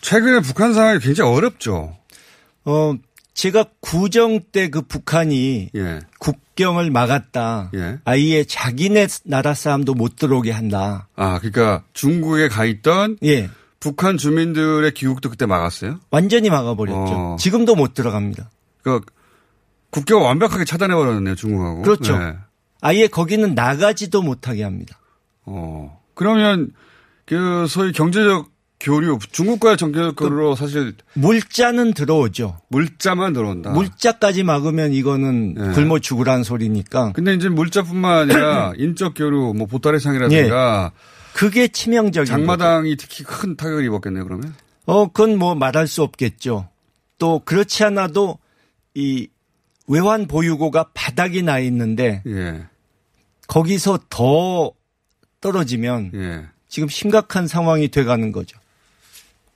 [0.00, 1.96] 최근에 북한 상황이 굉장히 어렵죠.
[2.64, 2.94] 어,
[3.34, 6.00] 제가 구정 때 그 북한이 예.
[6.18, 7.70] 국경을 막았다.
[7.74, 7.98] 예.
[8.04, 11.08] 아예 자기네 나라 사람도 못 들어오게 한다.
[11.14, 13.50] 아, 그러니까 중국에 가 있던 예.
[13.80, 16.00] 북한 주민들의 귀국도 그때 막았어요?
[16.10, 16.96] 완전히 막아버렸죠.
[16.96, 17.36] 어.
[17.38, 18.48] 지금도 못 들어갑니다.
[18.82, 19.12] 그러니까
[19.90, 21.82] 국경을 완벽하게 차단해 버렸네요, 중국하고.
[21.82, 22.18] 그렇죠.
[22.18, 22.34] 네.
[22.80, 24.98] 아예 거기는 나가지도 못하게 합니다.
[25.46, 26.00] 어.
[26.14, 26.70] 그러면
[27.26, 32.58] 그 소위 경제적 교류, 중국과의 경제적 교류로 사실 물자는 들어오죠.
[32.68, 33.70] 물자만 들어온다.
[33.70, 35.72] 물자까지 막으면 이거는 네.
[35.72, 37.12] 굶어 죽으란 소리니까.
[37.12, 40.92] 근데 이제 물자뿐만 아니라 인적 교류, 뭐 보따리상이라든가
[41.32, 44.54] 그게 치명적인 장마당이 특히 큰 타격을 입었겠네요, 그러면.
[44.86, 46.68] 어, 그건 뭐 말할 수 없겠죠.
[47.18, 48.38] 또 그렇지 않아도
[48.94, 49.28] 이
[49.88, 52.66] 외환 보유고가 바닥이 나 있는데 예.
[53.46, 54.72] 거기서 더
[55.44, 56.46] 떨어지면 예.
[56.68, 58.58] 지금 심각한 상황이 돼가는 거죠.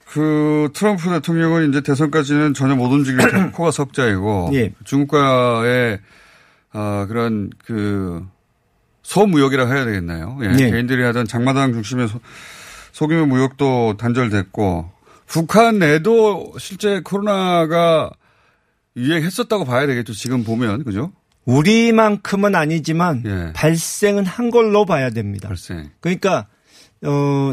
[0.07, 4.75] 그 트럼프 대통령은 이제 대선까지는 전혀 못 움직일 테- 코가 석자이고 예.
[4.85, 5.99] 중국과의
[6.75, 8.23] 어, 그런 그
[9.03, 10.39] 소무역이라 해야 되겠나요?
[10.43, 10.53] 예.
[10.61, 10.71] 예.
[10.71, 12.21] 개인들이 하던 장마당 중심의 소,
[12.93, 14.91] 소규모 무역도 단절됐고
[15.27, 18.11] 북한 내도 실제 코로나가
[18.97, 20.13] 유행했었다고 봐야 되겠죠.
[20.13, 21.13] 지금 보면 그죠?
[21.49, 23.53] 우리만큼은 아니지만 예.
[23.55, 25.49] 발생은 한 걸로 봐야 됩니다.
[25.49, 25.91] 발생.
[26.01, 26.47] 그러니까
[27.03, 27.53] 어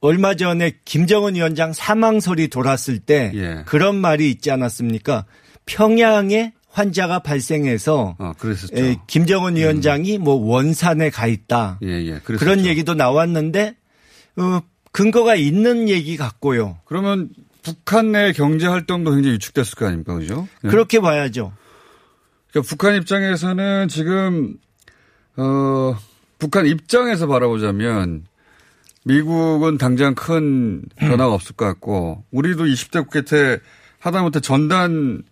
[0.00, 3.62] 얼마 전에 김정은 위원장 사망 소리 돌았을 때 예.
[3.64, 5.24] 그런 말이 있지 않았습니까?
[5.64, 8.76] 평양에 환자가 발생해서 어, 그랬었죠.
[8.76, 11.78] 에, 김정은 위원장이 뭐 원산에 가 있다.
[11.82, 12.18] 예, 예.
[12.18, 13.76] 그런 얘기도 나왔는데
[14.36, 16.78] 어, 근거가 있는 얘기 같고요.
[16.84, 17.30] 그러면
[17.62, 20.14] 북한 내 경제 활동도 굉장히 위축됐을 거 아닙니까?
[20.14, 20.48] 그죠?
[20.64, 20.68] 예.
[20.68, 21.52] 그렇게 봐야죠.
[22.52, 24.56] 그러니까 북한 입장에서는 지금
[25.36, 25.96] 어
[26.38, 28.26] 북한 입장에서 바라보자면
[29.04, 33.58] 미국은 당장 큰 변화가 없을 것 같고 우리도 20대 국회 때
[33.98, 35.22] 하다못해 전단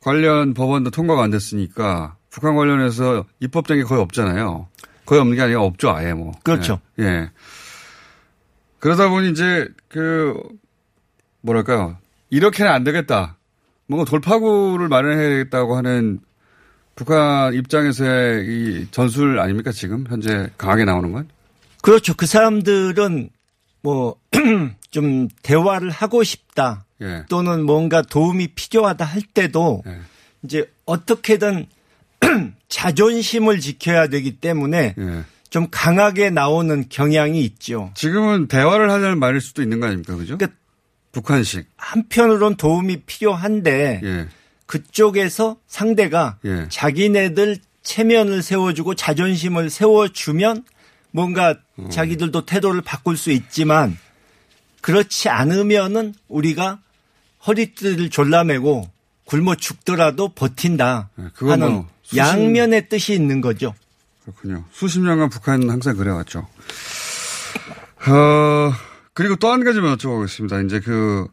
[0.00, 4.68] 관련 법안도 통과가 안 됐으니까 북한 관련해서 입법된 게 거의 없잖아요.
[5.04, 6.32] 거의 없는 게 아니라 없죠, 아예 뭐.
[6.42, 6.80] 그렇죠.
[7.00, 7.04] 예.
[7.04, 7.30] 예.
[8.78, 10.40] 그러다 보니 이제 그
[11.42, 11.98] 뭐랄까요.
[12.30, 13.36] 이렇게는 안 되겠다.
[13.86, 16.20] 뭔가 돌파구를 마련해야겠다고 하는
[17.00, 21.26] 북한 입장에서의 이 전술 아닙니까 지금 현재 강하게 나오는 건?
[21.80, 22.12] 그렇죠.
[22.12, 23.30] 그 사람들은
[23.80, 24.16] 뭐
[24.90, 26.84] 좀 대화를 하고 싶다.
[27.00, 27.24] 예.
[27.30, 29.98] 또는 뭔가 도움이 필요하다 할 때도 예.
[30.42, 31.68] 이제 어떻게든
[32.68, 35.24] 자존심을 지켜야 되기 때문에 예.
[35.48, 37.92] 좀 강하게 나오는 경향이 있죠.
[37.94, 40.36] 지금은 대화를 하자는 말일 수도 있는 거 아닙니까, 그죠?
[40.36, 40.54] 그러니까
[41.12, 41.66] 북한식.
[41.78, 44.28] 한편으론 도움이 필요한데 예.
[44.74, 46.66] 그쪽에서 상대가 예.
[46.68, 50.64] 자기네들 체면을 세워주고 자존심을 세워주면
[51.10, 51.90] 뭔가 음.
[51.90, 53.98] 자기들도 태도를 바꿀 수 있지만
[54.80, 56.78] 그렇지 않으면은 우리가
[57.48, 58.88] 허리띠를 졸라매고
[59.24, 63.74] 굶어 죽더라도 버틴다 그건 하는 뭐 수십- 양면의 뜻이 있는 거죠.
[64.22, 64.64] 그렇군요.
[64.70, 66.46] 수십 년간 북한은 항상 그래왔죠.
[68.06, 68.72] 어,
[69.14, 70.64] 그리고 또 한 가지만 여쭤보겠습니다.
[70.64, 71.26] 이제 그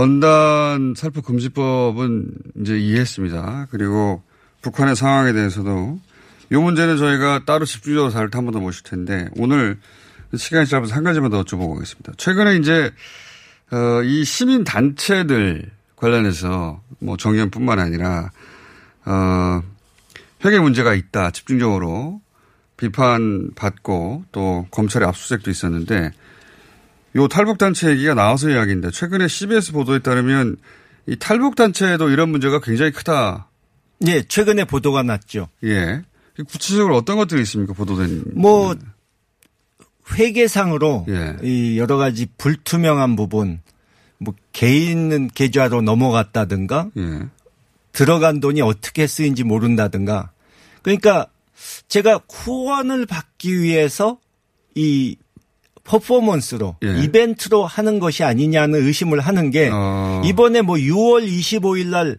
[0.00, 2.28] 전단 살포 금지법은
[2.60, 3.68] 이제 이해했습니다.
[3.70, 4.22] 그리고
[4.60, 5.98] 북한의 상황에 대해서도
[6.52, 9.78] 이 문제는 저희가 따로 집중적으로 다룰 때 한 번 더 모실 텐데 오늘
[10.36, 12.12] 시간이 짧아서 한 가지만 더 여쭤보고 가겠습니다.
[12.18, 12.92] 최근에 이제
[13.72, 18.30] 어, 이 시민 단체들 관련해서 뭐 정의원뿐만 아니라
[19.06, 19.62] 어,
[20.44, 22.20] 회계 문제가 있다 집중적으로
[22.76, 26.12] 비판받고 또 검찰의 압수수색도 있었는데
[27.16, 30.56] 요 탈북단체 얘기가 나와서 이야기인데 최근에 CBS 보도에 따르면
[31.06, 33.48] 이 탈북단체에도 이런 문제가 굉장히 크다.
[34.06, 35.48] 예, 최근에 보도가 났죠.
[35.64, 36.02] 예.
[36.48, 37.72] 구체적으로 어떤 것들이 있습니까?
[37.72, 38.24] 보도된.
[38.34, 38.76] 뭐
[40.12, 41.36] 회계상으로 예.
[41.42, 43.60] 이 여러 가지 불투명한 부분,
[44.18, 47.20] 뭐 개인 계좌로 넘어갔다든가 예.
[47.92, 50.30] 들어간 돈이 어떻게 쓰인지 모른다든가.
[50.82, 51.26] 그러니까
[51.88, 54.18] 제가 후원을 받기 위해서
[54.74, 55.16] 이
[55.86, 56.98] 퍼포먼스로 예.
[57.02, 60.22] 이벤트로 하는 것이 아니냐는 의심을 하는 게 어.
[60.24, 62.18] 이번에 뭐 6월 25일 날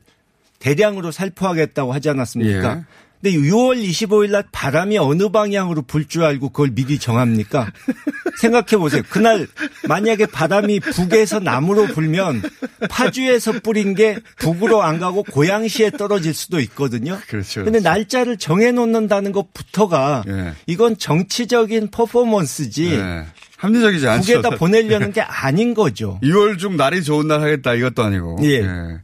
[0.59, 2.77] 대량으로 살포하겠다고 하지 않았습니까?
[2.77, 2.83] 예.
[3.21, 7.71] 근데 6월 25일 날 바람이 어느 방향으로 불 줄 알고 그걸 미리 정합니까?
[8.39, 9.01] 생각해 보세요.
[9.09, 9.47] 그날
[9.87, 12.41] 만약에 바람이 북에서 남으로 불면
[12.89, 17.17] 파주에서 뿌린 게 북으로 안 가고 고양시에 떨어질 수도 있거든요.
[17.27, 17.63] 그렇죠.
[17.63, 20.53] 근데 날짜를 정해 놓는다는 것부터가 예.
[20.67, 23.25] 이건 정치적인 퍼포먼스지 예.
[23.57, 24.33] 합리적이지 않죠.
[24.41, 26.19] 북에다 보내려는 게 아닌 거죠.
[26.23, 28.37] 2월 중 날이 좋은 날 하겠다 이것도 아니고.
[28.43, 28.63] 예.
[28.63, 28.97] 아니,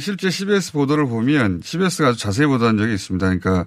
[0.00, 3.26] 실제 CBS 보도를 보면 CBS가 아주 자세히 보도한 적이 있습니다.
[3.26, 3.66] 그러니까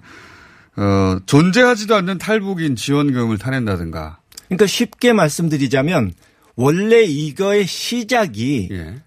[0.76, 4.18] 어, 존재하지도 않는 탈북인 지원금을 타낸다든가.
[4.46, 6.12] 그러니까 쉽게 말씀드리자면
[6.56, 9.02] 원래 이거의 시작이 예.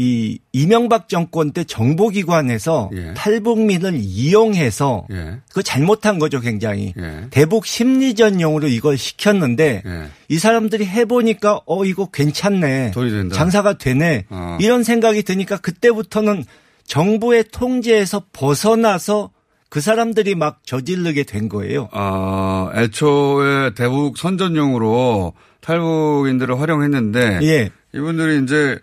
[0.00, 3.14] 이 이명박 정권 때 정보기관에서 예.
[3.14, 5.40] 탈북민을 이용해서 예.
[5.48, 7.26] 그거 잘못한 거죠 굉장히 예.
[7.30, 10.04] 대북 심리전용으로 이걸 시켰는데 예.
[10.28, 12.92] 이 사람들이 해보니까 어 이거 괜찮네.
[13.32, 14.56] 장사가 되네 어.
[14.60, 16.44] 이런 생각이 드니까 그때부터는
[16.84, 19.30] 정부의 통제에서 벗어나서
[19.68, 21.88] 그 사람들이 막 저지르게 된 거예요.
[21.90, 27.70] 아, 애초에 대북 선전용으로 탈북인들을 활용했는데 예.
[27.92, 28.78] 이분들이 이제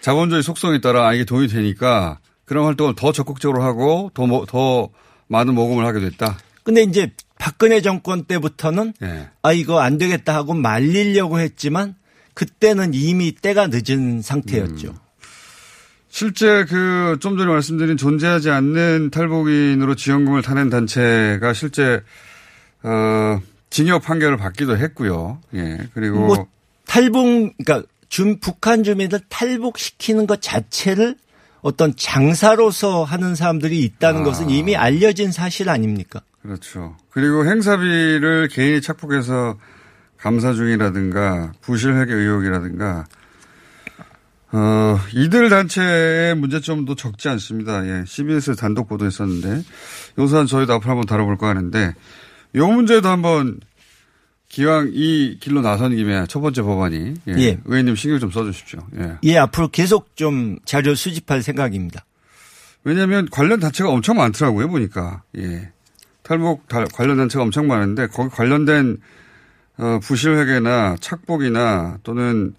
[0.00, 4.88] 자본주의 속성에 따라 아, 이게 돈이 되니까 그런 활동을 더 적극적으로 하고 더, 모- 더
[5.28, 6.38] 많은 모금을 하게 됐다.
[6.62, 9.28] 근데 이제 박근혜 정권 때부터는 예.
[9.42, 11.94] 아 이거 안 되겠다 하고 말리려고 했지만
[12.34, 14.88] 그때는 이미 때가 늦은 상태였죠.
[14.88, 14.94] 음.
[16.08, 22.02] 실제 그 좀 전에 말씀드린 존재하지 않는 탈북인으로 지원금을 타낸 단체가 실제
[22.82, 25.40] 어 징역 판결을 받기도 했고요.
[25.54, 25.78] 예.
[25.94, 26.46] 그리고 뭐
[26.86, 31.14] 탈북 그러니까 준 북한 주민들 탈북시키는 것 자체를
[31.62, 34.24] 어떤 장사로서 하는 사람들이 있다는 아.
[34.24, 36.20] 것은 이미 알려진 사실 아닙니까?
[36.42, 36.96] 그렇죠.
[37.10, 39.56] 그리고 행사비를 개인이 착복해서
[40.16, 43.06] 감사 중이라든가 부실회계 의혹이라든가
[44.52, 47.86] 어, 이들 단체의 문제점도 적지 않습니다.
[47.86, 48.04] 예.
[48.04, 49.62] CBS 단독 보도했었는데,
[50.18, 51.94] 요 사안 저희도 앞으로 한번 다뤄볼까 하는데,
[52.56, 53.60] 요 문제도 한번
[54.50, 57.32] 기왕 이 길로 나선 김에 첫 번째 법안이, 예.
[57.38, 57.58] 예.
[57.64, 58.80] 의원님 신경 좀 써주십시오.
[58.98, 59.16] 예.
[59.22, 62.04] 예, 앞으로 계속 좀 자료 수집할 생각입니다.
[62.82, 65.70] 왜냐하면 관련 단체가 엄청 많더라고요 보니까 예
[66.22, 68.96] 탈북 다- 관련 단체가 엄청 많은데 거기 관련된
[69.78, 72.54] 어, 부실 회계나 착복이나 또는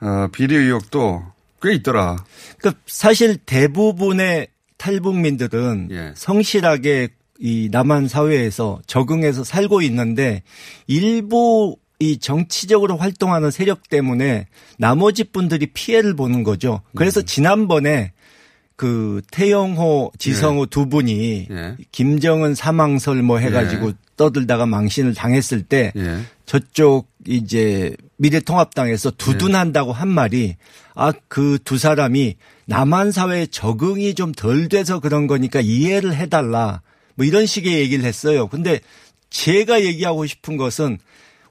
[0.00, 1.24] 어, 비리 의혹도
[1.62, 2.16] 꽤 있더라.
[2.58, 6.12] 그러니까 사실 대부분의 탈북민들은 예.
[6.16, 7.08] 성실하게
[7.40, 10.42] 이 남한 사회에서 적응해서 살고 있는데
[10.86, 14.46] 일부 이 정치적으로 활동하는 세력 때문에
[14.78, 16.80] 나머지 분들이 피해를 보는 거죠.
[16.92, 16.96] 음.
[16.96, 18.12] 그래서 지난번에
[18.76, 21.76] 그 태영호, 지성호 두 분이 예.
[21.92, 23.92] 김정은 사망설 뭐 해가지고 예.
[24.16, 26.20] 떠들다가 망신을 당했을 때 예.
[26.46, 30.56] 저쪽 이제 미래통합당에서 두둔한다고 한 말이
[30.94, 36.80] 아 그 두 사람이 남한 사회에 적응이 좀 덜 돼서 그런 거니까 이해를 해달라
[37.20, 38.48] 뭐 이런 식의 얘기를 했어요.
[38.48, 38.80] 근데
[39.28, 40.98] 제가 얘기하고 싶은 것은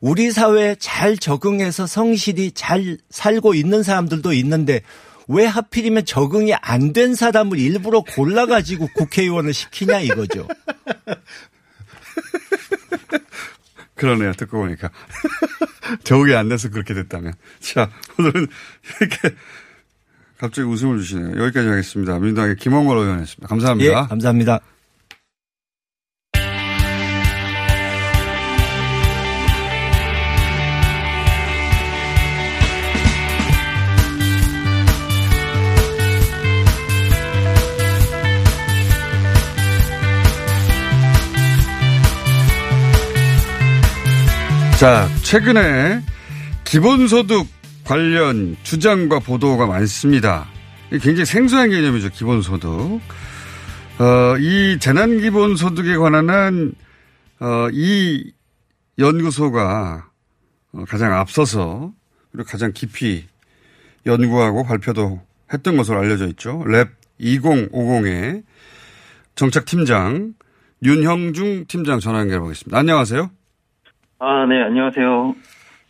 [0.02, 4.82] 우리 사회에 잘 적응해서 성실히 잘 살고 있는 사람들도 있는데
[5.28, 10.48] 왜 하필이면 적응이 안 된 사람을 일부러 골라가지고 국회의원을 시키냐 이거죠.
[13.94, 14.34] 그러네요.
[14.34, 14.90] 듣고 보니까
[16.04, 17.34] 적응이 안 돼서 그렇게 됐다면.
[17.60, 18.48] 자 오늘은
[19.02, 19.36] 이렇게
[20.40, 21.44] 갑자기 웃음을 주시네요.
[21.44, 22.18] 여기까지 하겠습니다.
[22.18, 23.48] 민주당의 김원걸 의원이었습니다.
[23.48, 23.90] 감사합니다.
[23.92, 24.62] 예, 감사합니다.
[44.80, 46.02] 자, 최근에
[46.64, 47.46] 기본소득
[47.84, 50.48] 관련 주장과 보도가 많습니다.
[50.90, 52.70] 굉장히 생소한 개념이죠, 기본소득.
[52.72, 56.72] 어, 이 재난기본소득에 관한 한,
[57.42, 58.32] 어, 이
[58.98, 60.08] 연구소가
[60.72, 61.92] 어, 가장 앞서서
[62.32, 63.28] 그리고 가장 깊이
[64.06, 65.22] 연구하고 발표도
[65.52, 66.64] 했던 것으로 알려져 있죠.
[66.66, 66.88] 랩
[67.20, 68.44] 2050의
[69.36, 70.36] 정책팀장
[70.84, 72.78] 윤형중 팀장 전화 연결해 보겠습니다.
[72.78, 73.39] 안녕하세요.
[74.20, 75.36] 아, 네, 안녕하세요.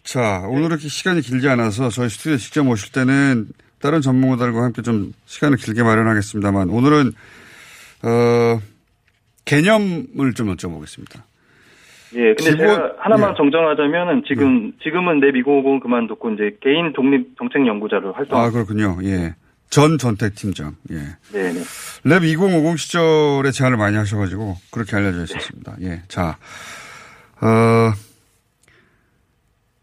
[0.04, 3.48] 자, 오늘 이렇게 시간이 길지 않아서 저희 스튜디오에 직접 모실 때는
[3.82, 7.12] 다른 전문가들과 함께 좀 시간을 길게 마련하겠습니다만 오늘은,
[8.04, 8.60] 어,
[9.46, 11.22] 개념을 좀 여쭤보겠습니다.
[12.16, 13.34] 예, 근데 기본- 제가 하나만 예.
[13.38, 18.40] 정정하자면은 지금, 지금은 내 미국은 그만뒀고 이제 개인 독립 정책 연구자로 활동.
[18.40, 18.98] 아, 그렇군요.
[19.04, 19.36] 예.
[19.70, 20.76] 전 전택 팀장.
[20.92, 20.96] 예.
[21.32, 21.60] 네네.
[22.06, 25.76] 랩 2050 시절에 제안을 많이 하셔가지고 그렇게 알려져 있었습니다.
[25.82, 26.02] 예.
[26.08, 26.38] 자,
[27.42, 27.94] 어,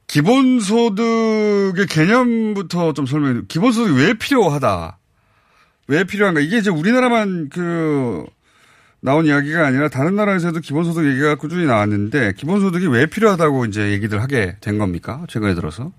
[0.07, 3.43] 기본소득의 개념부터 좀 설명해.
[3.49, 4.99] 기본소득이 왜 필요하다?
[5.89, 6.41] 왜 필요한가?
[6.41, 8.25] 이게 이제 우리나라만 그
[9.01, 14.57] 나온 이야기가 아니라 다른 나라에서도 기본소득 얘기가 꾸준히 나왔는데 기본소득이 왜 필요하다고 이제 얘기들 하게
[14.61, 15.25] 된 겁니까?
[15.29, 15.93] 최근에 들어서?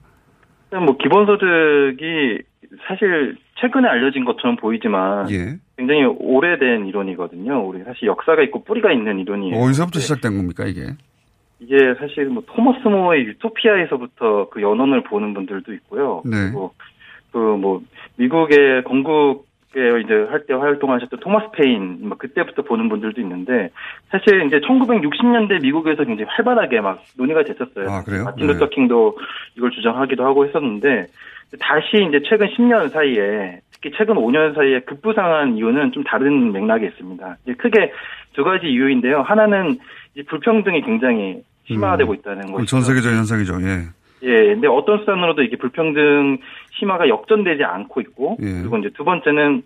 [0.72, 2.40] 뭐 기본소득이
[2.88, 5.58] 사실 최근에 알려진 것처럼 보이지만 예.
[5.78, 7.66] 굉장히 오래된 이론이거든요.
[7.68, 9.56] 우리 사실 역사가 있고 뿌리가 있는 이론이에요.
[9.56, 10.88] 어디서부터 시작된 겁니까, 이게?
[11.60, 16.22] 이게 사실 뭐 토머스 모어의 유토피아에서부터 그 연원을 보는 분들도 있고요.
[16.26, 16.46] 네.
[16.46, 16.74] 그리고
[17.32, 17.82] 그 뭐
[18.18, 19.44] 미국의 건국에
[20.04, 23.70] 이제 할 때 활동하셨던 토마스 페인 막 그때부터 보는 분들도 있는데
[24.10, 27.90] 사실 이제 1960년대 미국에서 굉장히 활발하게 막 논의가 됐었어요.
[27.90, 28.24] 아, 그래요?
[28.24, 28.54] 마틴 네.
[28.54, 29.18] 루터 킹도
[29.58, 31.08] 이걸 주장하기도 하고 했었는데
[31.60, 37.38] 다시 이제 최근 10년 사이에 특히 최근 5년 사이에 급부상한 이유는 좀 다른 맥락이 있습니다.
[37.44, 37.92] 이제 크게
[38.34, 39.22] 두 가지 이유인데요.
[39.22, 39.78] 하나는
[40.18, 42.66] 이 불평등이 굉장히 심화되고 있다는 그건 거죠.
[42.66, 43.62] 전 세계적인 현상이죠.
[43.62, 43.84] 예.
[44.24, 46.40] 예, 근데 어떤 수단으로도 이게 불평등
[46.72, 48.62] 심화가 역전되지 않고 있고, 예.
[48.62, 49.62] 그리고 이제 두 번째는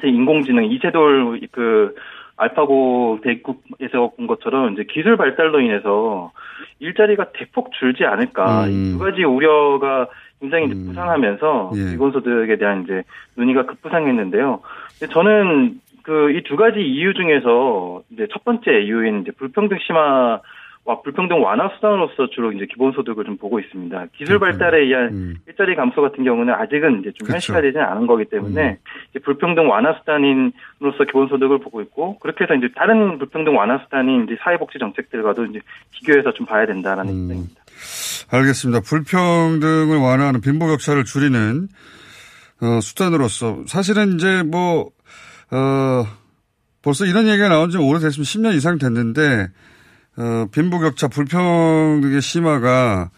[0.00, 1.94] 제 인공지능 이세돌 그
[2.36, 6.32] 알파고 대국에서 본 것처럼 이제 기술 발달로 인해서
[6.80, 8.70] 일자리가 대폭 줄지 않을까 음.
[8.70, 10.08] 이두 가지 우려가
[10.40, 11.90] 굉장히 이제 부상하면서 예.
[11.92, 13.04] 기본소득에 대한 이제
[13.36, 14.60] 논의가 급부상했는데요.
[15.12, 20.40] 저는 그 이 두 가지 이유 중에서 이제 첫 번째 이유인 이제 불평등 심화
[20.86, 24.06] 와 불평등 완화 수단으로서 주로 이제 기본소득을 좀 보고 있습니다.
[24.18, 27.54] 기술 발달에 의한 일자리 감소 같은 경우는 아직은 이제 좀 그렇죠.
[27.54, 28.76] 현실화되지는 않은 거기 때문에
[29.08, 34.36] 이제 불평등 완화 수단인으로서 기본소득을 보고 있고 그렇게 해서 이제 다른 불평등 완화 수단인 이제
[34.44, 35.60] 사회복지 정책들과도 이제
[35.92, 37.62] 비교해서 좀 봐야 된다라는 입장입니다.
[38.30, 38.82] 알겠습니다.
[38.86, 41.68] 불평등을 완화하는 빈부격차를 줄이는
[42.60, 44.90] 어, 수단으로서 사실은 이제 뭐
[45.54, 46.04] 어,
[46.82, 49.46] 벌써 이런 얘기가 나온 지 오래됐으면 10년 이상 됐는데
[50.16, 53.10] 어, 빈부격차 불평등의 심화가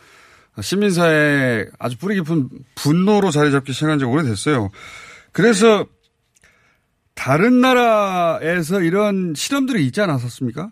[0.61, 4.69] 시민사회에 아주 뿌리 깊은 분노로 자리 잡기 시작한 지 오래됐어요.
[5.33, 5.87] 그래서
[7.15, 10.71] 다른 나라에서 이런 실험들이 있지 않았었습니까?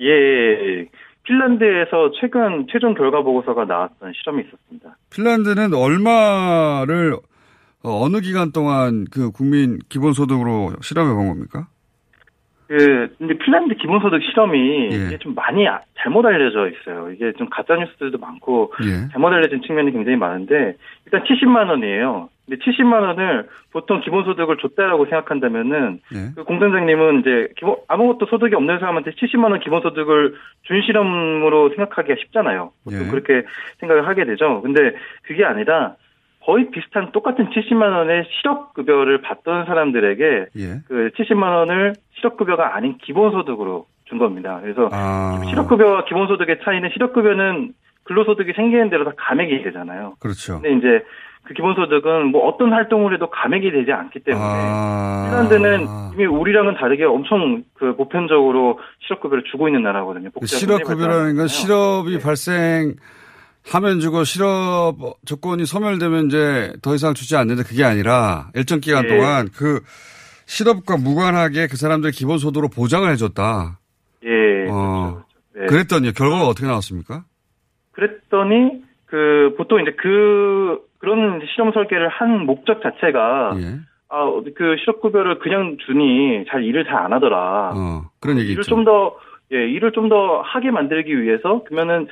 [0.00, 0.88] 예, 예, 예.
[1.22, 4.96] 핀란드에서 최근 최종 결과 보고서가 나왔던 실험이 있었습니다.
[5.10, 7.16] 핀란드는 얼마를
[7.84, 11.66] 어, 어느 기간 동안 그 국민 기본소득으로 실험해 본 겁니까?
[12.66, 14.96] 그 근데 핀란드 기본소득 실험이 예.
[15.06, 17.10] 이게 좀 많이 아- 잘못 알려져 있어요.
[17.12, 19.08] 이게 좀 가짜 뉴스들도 많고 예.
[19.12, 22.30] 잘못 알려진 측면이 굉장히 많은데 일단 70만 원이에요.
[22.46, 26.30] 근데 70만 원을 보통 기본소득을 줬다라고 생각한다면은 예.
[26.34, 32.72] 그 공장장님은 이제 기본 아무것도 소득이 없는 사람한테 70만 원 기본소득을 준 실험으로 생각하기가 쉽잖아요.
[32.84, 33.10] 보통 예.
[33.10, 33.46] 그렇게
[33.80, 34.62] 생각을 하게 되죠.
[34.62, 35.96] 근데 그게 아니라
[36.44, 40.80] 거의 비슷한 똑같은 70만 원의 실업 급여를 받던 사람들에게 예.
[40.86, 44.60] 그 70만 원을 실업 급여가 아닌 기본 소득으로 준 겁니다.
[44.62, 47.72] 그래서 아, 실업 급여와 기본 소득의 차이는 실업 급여는
[48.04, 50.14] 근로소득이 생기는 대로 다 감액이 되잖아요.
[50.20, 50.60] 그렇죠.
[50.60, 51.04] 근데 이제
[51.44, 57.04] 그 기본소득은 뭐 어떤 활동을 해도 감액이 되지 않기 때문에 아, 핀란드는 이미 우리랑은 다르게
[57.04, 60.30] 엄청 그 보편적으로 실업급여를 주고 있는 나라거든요.
[60.44, 61.48] 실업급여라는 건.
[61.48, 62.94] 실업이 발생
[63.72, 69.08] 하면 주고 실업 조건이 소멸되면 이제 더 이상 주지 않는데 그게 아니라 일정 기간 예.
[69.08, 69.80] 동안 그
[70.46, 73.78] 실업과 무관하게 그 사람들의 기본 소득으로 보장을 해줬다.
[74.24, 74.68] 예.
[74.70, 75.22] 어,
[75.54, 75.66] 네.
[75.66, 77.24] 그랬더니 결과가 어떻게 나왔습니까?
[77.92, 83.78] 그랬더니 그 보통 이제 그 그런 실험 설계를 한 목적 자체가 예.
[84.08, 87.72] 아그 실업 급여를 그냥 주니 잘 일을 잘 안 하더라.
[87.74, 88.62] 어, 그런 얘기 일을.
[88.64, 89.16] 좀 더
[89.52, 92.08] 예, 일을 좀 더 하게 만들기 위해서 그러면은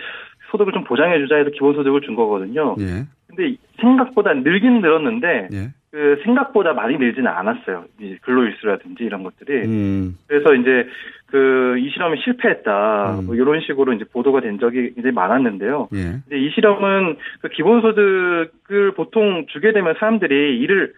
[0.53, 2.77] 소득을 좀 보장해 주자 해서 기본소득을 준 거거든요.
[2.79, 3.07] 예.
[3.27, 5.71] 근데 생각보다 늘긴 늘었는데 예.
[5.91, 7.85] 그 생각보다 많이 늘지는 않았어요.
[8.01, 9.67] 이 근로일수라든지 이런 것들이.
[9.67, 10.17] 음.
[10.29, 10.87] 그래서 이제
[11.27, 13.23] 그 이 실험이 실패했다.
[13.25, 15.89] 뭐 이런 식으로 이제 보도가 된 적이 굉장히 많았는데요.
[15.95, 16.03] 예.
[16.29, 20.93] 근데 이 실험은 그 기본소득을 보통 주게 되면 사람들이 일을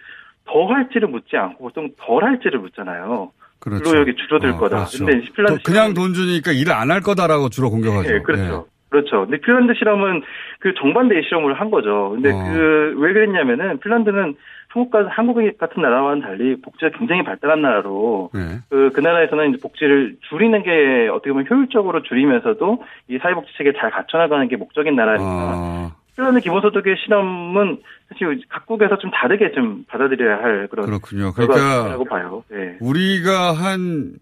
[0.47, 3.33] 더 할지를 묻지 않고 보통 덜 할지를 묻잖아요.
[3.61, 3.83] 그렇죠.
[3.83, 4.77] 근로력이 줄어들 어, 거다.
[4.85, 5.07] 그렇죠.
[5.07, 8.15] 근데 그냥 돈 주니까 일을 안할 거다라고 주로 공격하죠.
[8.15, 8.67] 예, 그렇죠.
[8.95, 9.27] 그렇죠.
[9.27, 10.23] 근데 핀란드 실험은
[10.61, 12.11] 그 정반대의 실험을 한 거죠.
[12.15, 12.53] 근데 어.
[12.53, 14.37] 그왜 그랬냐면은 핀란드는
[14.69, 18.61] 한국과 한국 같은 나라와는 달리 복지가 굉장히 발달한 나라로 예.
[18.69, 23.91] 그, 그 나라에서는 이제 복지를 줄이는 게 어떻게 보면 효율적으로 줄이면서도 이 사회복지 체계 잘
[23.91, 27.79] 갖춰나가는 게 목적인 나라니까 어, 핀란드 기본소득의 실험은
[28.09, 31.33] 사실 각국에서 좀 다르게 좀 받아들여야 할 그런 그렇군요.
[31.33, 32.45] 그러니까 봐요.
[32.53, 32.77] 예.
[32.81, 34.15] 우리가 한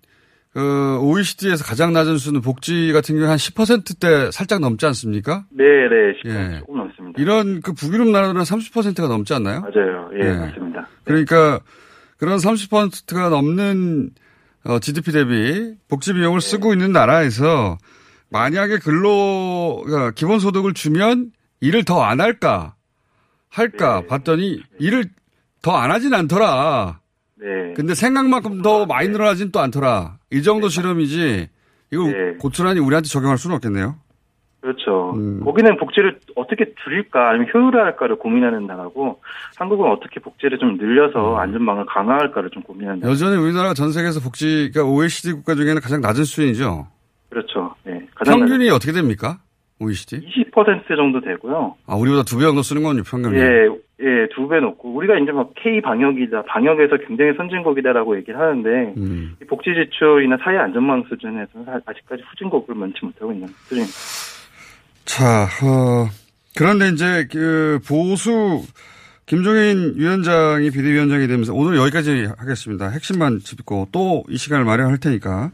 [0.53, 5.45] 그, OECD에서 가장 낮은 수는 복지 같은 경우 한 10%대 살짝 넘지 않습니까?
[5.51, 6.59] 네, 네, 예.
[6.59, 7.21] 조금 넘습니다.
[7.23, 9.61] 이런 그 북유럽 나라들은 30%가 넘지 않나요?
[9.63, 10.11] 맞아요.
[10.21, 10.39] 예, 네.
[10.39, 10.87] 맞습니다.
[11.05, 11.61] 그러니까
[12.19, 14.11] 그런 30%가 넘는
[14.65, 17.79] 어, GDP 대비 복지 비용을 쓰고 있는 나라에서
[18.31, 22.75] 만약에 근로 그러니까 기본 소득을 주면 일을 더 안 할까
[23.49, 25.05] 할까 봤더니 일을
[25.63, 27.01] 더 안 하진 않더라.
[27.73, 27.75] 네.
[27.75, 30.18] 근데 생각만큼 더 많이 늘어나진 또 않더라.
[30.31, 31.49] 이 정도 실험이지
[31.91, 33.97] 이걸 고스란히 우리한테 적용할 수는 없겠네요.
[34.61, 35.12] 그렇죠.
[35.16, 35.41] 음.
[35.45, 39.20] 거기는 복지를 어떻게 줄일까 아니면 효율화할까를 고민하는 나라고
[39.57, 43.11] 한국은 어떻게 복지를 좀 늘려서 안전망을 강화할까를 좀 고민하는 나라.
[43.11, 46.87] 여전히 우리나라가 전 세계에서 복지가 OECD 국가 중에는 가장 낮은 수준이죠.
[47.29, 47.75] 그렇죠.
[47.83, 48.07] 네.
[48.14, 49.39] 가장 평균이 어떻게 됩니까?
[49.83, 50.26] OECD?
[50.55, 51.74] 20% 정도 되고요.
[51.87, 53.37] 아, 우리보다 두 배 정도 쓰는군요, 평균이.
[53.39, 53.66] 예,
[54.01, 59.37] 예, 두 배 높고 우리가 이제 막 K 방역이다, 방역에서 굉장히 선진국이다라고 얘기를 하는데 음.
[59.41, 63.95] 이 복지 지출이나 사회 안전망 수준에서는 사- 아직까지 후진국을 면치 못하고 있는 수준입니다.
[65.05, 66.09] 자, 어,
[66.57, 68.62] 그런데 이제 그 보수
[69.26, 72.89] 김종인 위원장이 비대위원장이 되면서 오늘 여기까지 하겠습니다.
[72.91, 75.51] 핵심만 짚고 또 이 시간을 마련할 테니까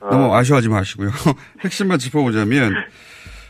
[0.00, 1.10] 너무 아쉬워하지 마시고요.
[1.60, 2.72] 핵심만 짚어보자면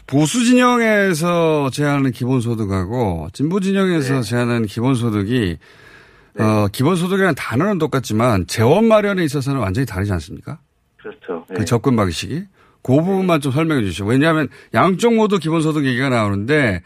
[0.09, 5.59] 보수 진영에서 제안하는 기본소득하고 진보 진영에서 제안하는 기본소득이
[6.41, 10.59] 어, 기본소득이라는 단어는 똑같지만 재원 마련에 있어서는 완전히 다르지 않습니까?
[10.97, 11.45] 그렇죠.
[11.49, 12.43] 그 접근 방식이.
[12.83, 14.07] 그 부분만 좀 설명해 주시죠.
[14.07, 16.81] 왜냐하면 양쪽 모두 기본소득 얘기가 나오는데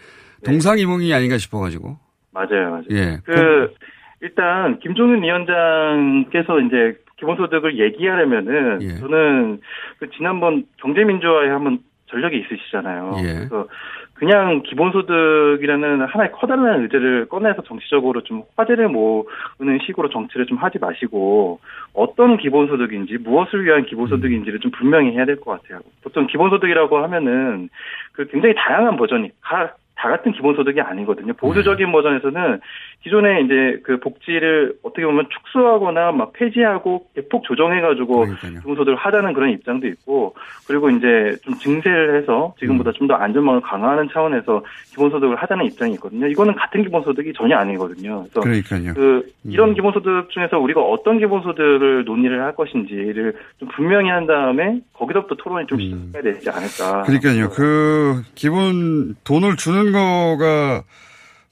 [0.44, 1.98] 동상이몽이 아닌가 싶어가지고.
[2.32, 2.84] 맞아요, 맞아요.
[2.90, 3.18] 예.
[3.24, 3.72] 그
[4.20, 8.96] 일단 김종인 위원장께서 이제 기본소득을 얘기하려면은 예.
[8.96, 9.60] 저는
[10.00, 11.78] 그 지난번 경제민주화에 한번
[12.12, 13.14] 전력이 있으시잖아요.
[13.18, 13.32] 예.
[13.34, 13.66] 그래서
[14.14, 21.58] 그냥 기본소득이라는 하나의 커다란 의제를 꺼내서 정치적으로 좀 화제를 모으는 식으로 정치를 좀 하지 마시고
[21.92, 25.80] 어떤 기본소득인지 무엇을 위한 기본소득인지를 좀 분명히 해야 될 것 같아요.
[26.04, 27.68] 보통 기본소득이라고 하면은
[28.12, 31.32] 그 굉장히 다양한 버전이 다, 다 같은 기본소득이 아니거든요.
[31.34, 32.58] 보수적인 버전에서는
[33.04, 39.86] 기존에 이제 그 복지를 어떻게 보면 축소하거나 막 폐지하고 대폭 조정해가지고 기본소득을 하자는 그런 입장도
[39.86, 40.34] 있고
[40.66, 46.26] 그리고 이제 좀 증세를 해서 지금보다 좀더 안전망을 강화하는 차원에서 기본소득을 하자는 입장이 있거든요.
[46.26, 48.24] 이거는 같은 기본소득이 전혀 아니거든요.
[48.32, 48.94] 그래서 그러니까요.
[48.94, 55.36] 그 이런 기본소득 중에서 우리가 어떤 기본소득을 논의를 할 것인지를 좀 분명히 한 다음에 거기서부터
[55.36, 57.02] 토론이 좀 시작해야 되지 않을까.
[57.02, 57.50] 그러니까요.
[57.50, 60.82] 그 기본 돈을 주는 거가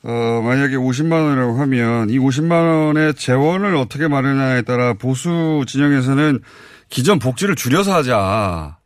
[0.03, 6.41] 어 만약에 50만 원이라고 하면 이 50만 원의 재원을 어떻게 마련하냐에 따라 보수 진영에서는
[6.89, 8.79] 기존 복지를 줄여서 하자.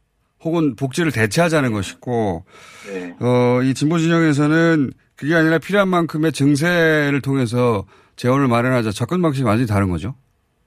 [0.43, 2.45] 혹은 복지를 대체하자는 것이고
[2.93, 3.15] 네.
[3.21, 7.85] 어 이 진보 진영에서는 그게 아니라 필요한 만큼의 증세를 통해서
[8.17, 8.91] 재원을 마련하자.
[8.91, 10.15] 접근 방식이 완전히 다른 거죠.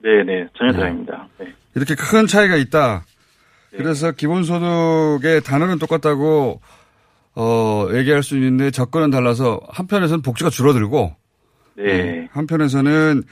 [0.02, 1.28] 네, 네, 전혀 다릅니다.
[1.38, 1.46] 네.
[1.74, 3.04] 이렇게 큰 차이가 있다.
[3.70, 6.60] 그래서 기본소득의 단어는 똑같다고
[7.40, 11.14] 어 얘기할 수 있는데 접근은 달라서 한편에서는 복지가 줄어들고
[11.76, 12.28] 네.
[12.32, 13.22] 한편에서는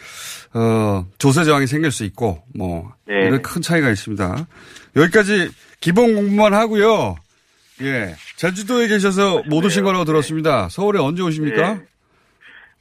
[0.54, 3.26] 어 조세 저항이 생길 수 있고 뭐 네.
[3.26, 4.46] 이런 큰 차이가 있습니다.
[4.94, 5.50] 여기까지
[5.80, 7.16] 기본 공부만 하고요.
[7.82, 8.14] 예.
[8.36, 10.68] 제주도에 계셔서 못 오신 거라고 들었습니다.
[10.68, 11.74] 서울에 언제 오십니까?
[11.74, 11.80] 네.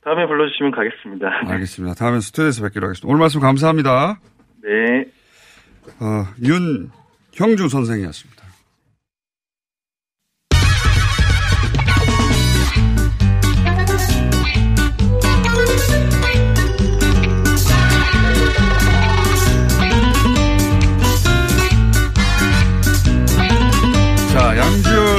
[0.03, 1.27] 다음에 불러주시면 가겠습니다.
[1.51, 1.95] 알겠습니다.
[1.95, 3.07] 다음에 스튜디오에서 뵙기로 하겠습니다.
[3.07, 4.19] 오늘 말씀 감사합니다.
[4.63, 5.05] 네.
[5.99, 8.34] 어, 윤형주 선생이었습니다.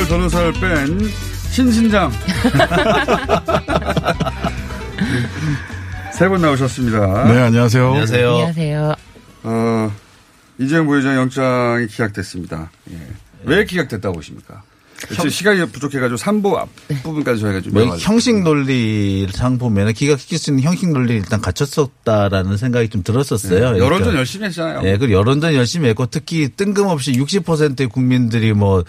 [0.08, 1.10] 변호사를 뺀
[1.50, 2.12] 신신장.
[6.12, 7.24] 세 분 나오셨습니다.
[7.24, 7.86] 네, 안녕하세요.
[7.88, 8.30] 안녕하세요.
[8.30, 8.94] 안녕하세요.
[9.42, 9.92] 어,
[10.58, 12.70] 이재용 부회장 영장이 기각됐습니다.
[12.90, 12.96] 예.
[13.44, 14.62] 왜 기각됐다고 보십니까?
[15.10, 17.74] 지금 시간이 부족해가지고 3부 앞부분까지 저희가 좀.
[17.74, 17.96] 뭐.
[17.98, 23.72] 형식 논리상 보면 막힐 수 있는 형식 논리 일단 갖췄었다라는 생각이 좀 들었었어요.
[23.72, 24.80] 네, 여론전 열심히 했잖아요.
[24.88, 28.84] 예, 그 여론전 열심히 했고 특히 뜬금없이 60%의 국민들이 뭐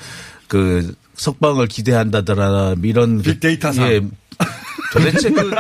[0.47, 3.91] 그 석방을 기대한다더라 이런 빅데이터상.
[3.91, 4.01] 예,
[4.93, 5.51] 도대체 그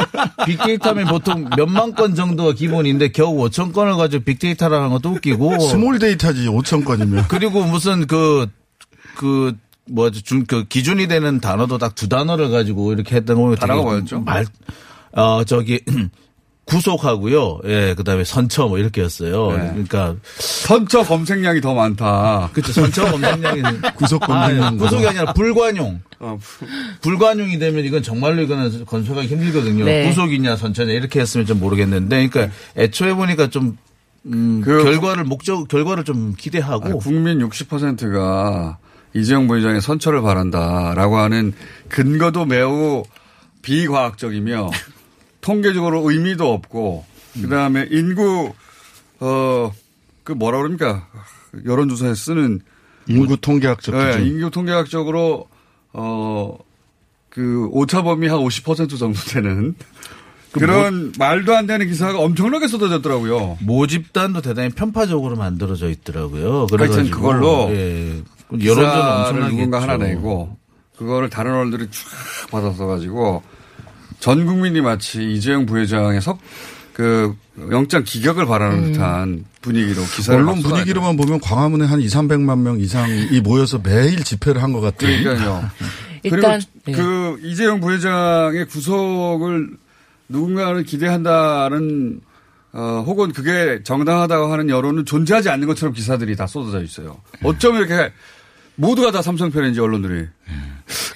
[0.45, 6.47] 빅데이터면 보통 몇만 건 정도가 기본인데 겨우 5천 건을 가지고 빅데이터라는 것도 웃기고 small 데이터지
[6.47, 7.25] 5천 건이면.
[7.27, 8.47] 그리고 무슨 그,
[9.15, 9.53] 그,
[9.89, 14.21] 뭐, 준, 그 기준이 되는 단어도 딱 두 단어를 가지고 이렇게 했던 거 단어가 뭐였죠?
[14.21, 14.45] 말,
[15.11, 15.81] 어, 저기,
[16.67, 17.59] 구속하고요.
[17.65, 19.51] 예, 그 다음에 선처 뭐 이렇게였어요.
[19.51, 19.57] 네.
[19.69, 20.15] 그러니까.
[20.37, 22.49] 선처 검색량이 더 많다.
[22.53, 22.73] 그렇죠.
[22.73, 23.61] 선처 검색량이.
[23.95, 24.57] 구속 아, 예.
[24.57, 24.77] 검색량.
[24.77, 26.01] 구속이 아니라 불관용.
[26.19, 26.37] 어,
[27.01, 29.85] 불관용이 되면 이건 정말로 이거는 건설하기 힘들거든요.
[29.85, 30.07] 네.
[30.09, 32.27] 구속이냐 선처냐 이렇게 했으면 좀 모르겠는데.
[32.27, 33.77] 그러니까 애초에 보니까 좀,
[34.25, 36.89] 음, 그- 결과를 목적, 결과를 좀 기대하고.
[36.89, 38.77] 아, 국민 60%가
[39.15, 41.53] 이재용 부회장의 선처를 바란다라고 하는
[41.87, 43.03] 근거도 매우
[43.61, 44.69] 비과학적이며
[45.47, 47.05] 통계적으로 의미도 없고
[47.41, 48.53] 그다음에 인구
[49.19, 49.71] 어
[50.23, 51.07] 그 뭐라 그럽니까
[51.65, 52.59] 여론조사에 쓰는
[53.07, 54.27] 인구 통계학적 네, 기준.
[54.27, 55.47] 인구 통계학적으로
[55.93, 56.57] 어
[57.29, 59.75] 그 오차범위 한 50% 정도 되는
[60.51, 63.59] 그 그런 말도 안 되는 기사가 엄청나게 쏟아졌더라고요.
[63.61, 66.65] 모집단도 대단히 편파적으로 만들어져 있더라고요.
[66.65, 68.23] 그래가지고 그걸로 예.
[68.51, 69.91] 여론전은 기사를 엄청나게 누군가 했죠.
[69.91, 70.57] 하나 내고
[70.97, 73.43] 그거를 다른 언론들이 쫙 받아서 가지고
[74.19, 77.35] 전 국민이 마치 이재용 부회장의 석그
[77.71, 78.91] 영장 기각을 바라는 음.
[78.93, 84.23] 듯한 분위기로 기사를 언론 막 분위기로만 보면 광화문에 한 2, 300만 명 이상이 모여서 매일
[84.23, 85.23] 집회를 한 것 같아요.
[85.23, 85.69] 그러니까요.
[86.23, 89.69] 일단, 그리고 그 이재용 부회장의 구속을
[90.29, 92.21] 누군가를 기대한다는
[92.73, 97.21] 어, 혹은 그게 정당하다고 하는 여론은 존재하지 않는 것처럼 기사들이 다 쏟아져 있어요.
[97.43, 98.11] 어쩜 이렇게
[98.75, 100.27] 모두가 다 삼성 편인지 언론들이.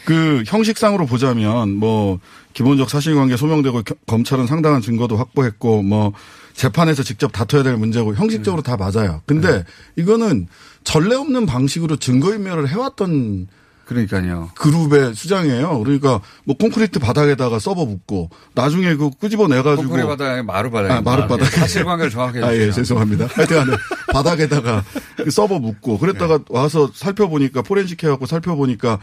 [0.06, 2.20] 그 형식상으로 보자면 뭐
[2.54, 6.12] 기본적 사실관계 소명되고 겨- 검찰은 상당한 증거도 확보했고 뭐
[6.54, 9.22] 재판에서 직접 다퉈야 될 문제고 형식적으로 다 맞아요.
[9.26, 9.64] 근데
[9.96, 10.48] 이거는
[10.84, 13.48] 전례 없는 방식으로 증거인멸을 해왔던
[13.86, 14.50] 그러니까요.
[14.56, 15.80] 그룹의 수장이에요.
[15.80, 20.94] 그러니까 뭐 콘크리트 바닥에다가 서버 붙고 나중에 그 끄집어 내 가지고 콘크리트 바닥에 마루 바닥에.
[20.94, 22.72] 아, 마루 바닥에 사실관계를 정확히 아, 예, 해주세요.
[22.84, 23.28] 죄송합니다.
[23.34, 23.76] 하여튼간에
[24.14, 24.84] 바닥에다가
[25.18, 29.00] 그 서버 묶고 그랬다가 와서 살펴보니까 포렌식 해갖고 살펴보니까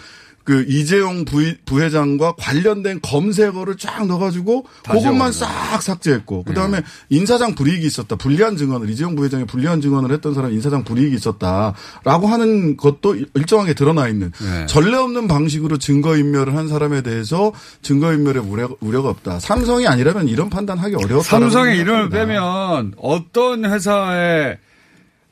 [0.49, 5.31] 그 이재용 부, 부회 장과 관련된 검색어를 쫙 넣어가지고 다 그것만.
[5.31, 6.81] 싹 삭제했고 그 다음에
[7.11, 8.17] 인사장 불이익이 있었다.
[8.17, 14.09] 불리한 증언을 이재용 부회장이 불리한 증언을 했던 사람 인사장 불이익이 있었다라고 하는 것도 일정하게 드러나
[14.09, 14.65] 있는 네.
[14.65, 19.41] 전례 없는 방식으로 증거 인멸을 한 사람에 대해서 증거 인멸의 우려, 우려가 없다.
[19.41, 21.29] 삼성이 아니라면 이런 판단하기 어려웠다.
[21.29, 24.57] 삼성의 이름을 빼면 어떤 회사의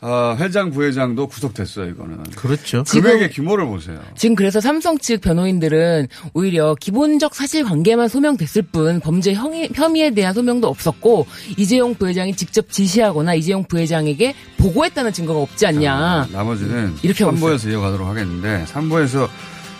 [0.03, 2.23] 어, 회장 부회장도 구속됐어요 이거는.
[2.37, 2.85] 그렇죠.
[2.85, 3.99] 금액의 규모를 보세요.
[4.15, 10.35] 지금 그래서 삼성 측 변호인들은 오히려 기본적 사실 관계만 소명됐을 뿐 범죄 혐의, 혐의에 대한
[10.35, 11.27] 소명도 없었고
[11.57, 16.29] 이재용 부회장이 직접 지시하거나 이재용 부회장에게 보고했다는 증거가 없지 않냐.
[16.31, 19.29] 나머지는 이렇게 하고 3부에서 이어가도록 하겠는데 3부에서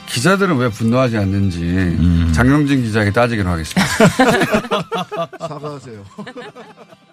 [0.09, 3.87] 기자들은 왜 분노하지 않는지 장영진 기자에게 따지기로 하겠습니다.
[5.47, 6.05] 사과하세요.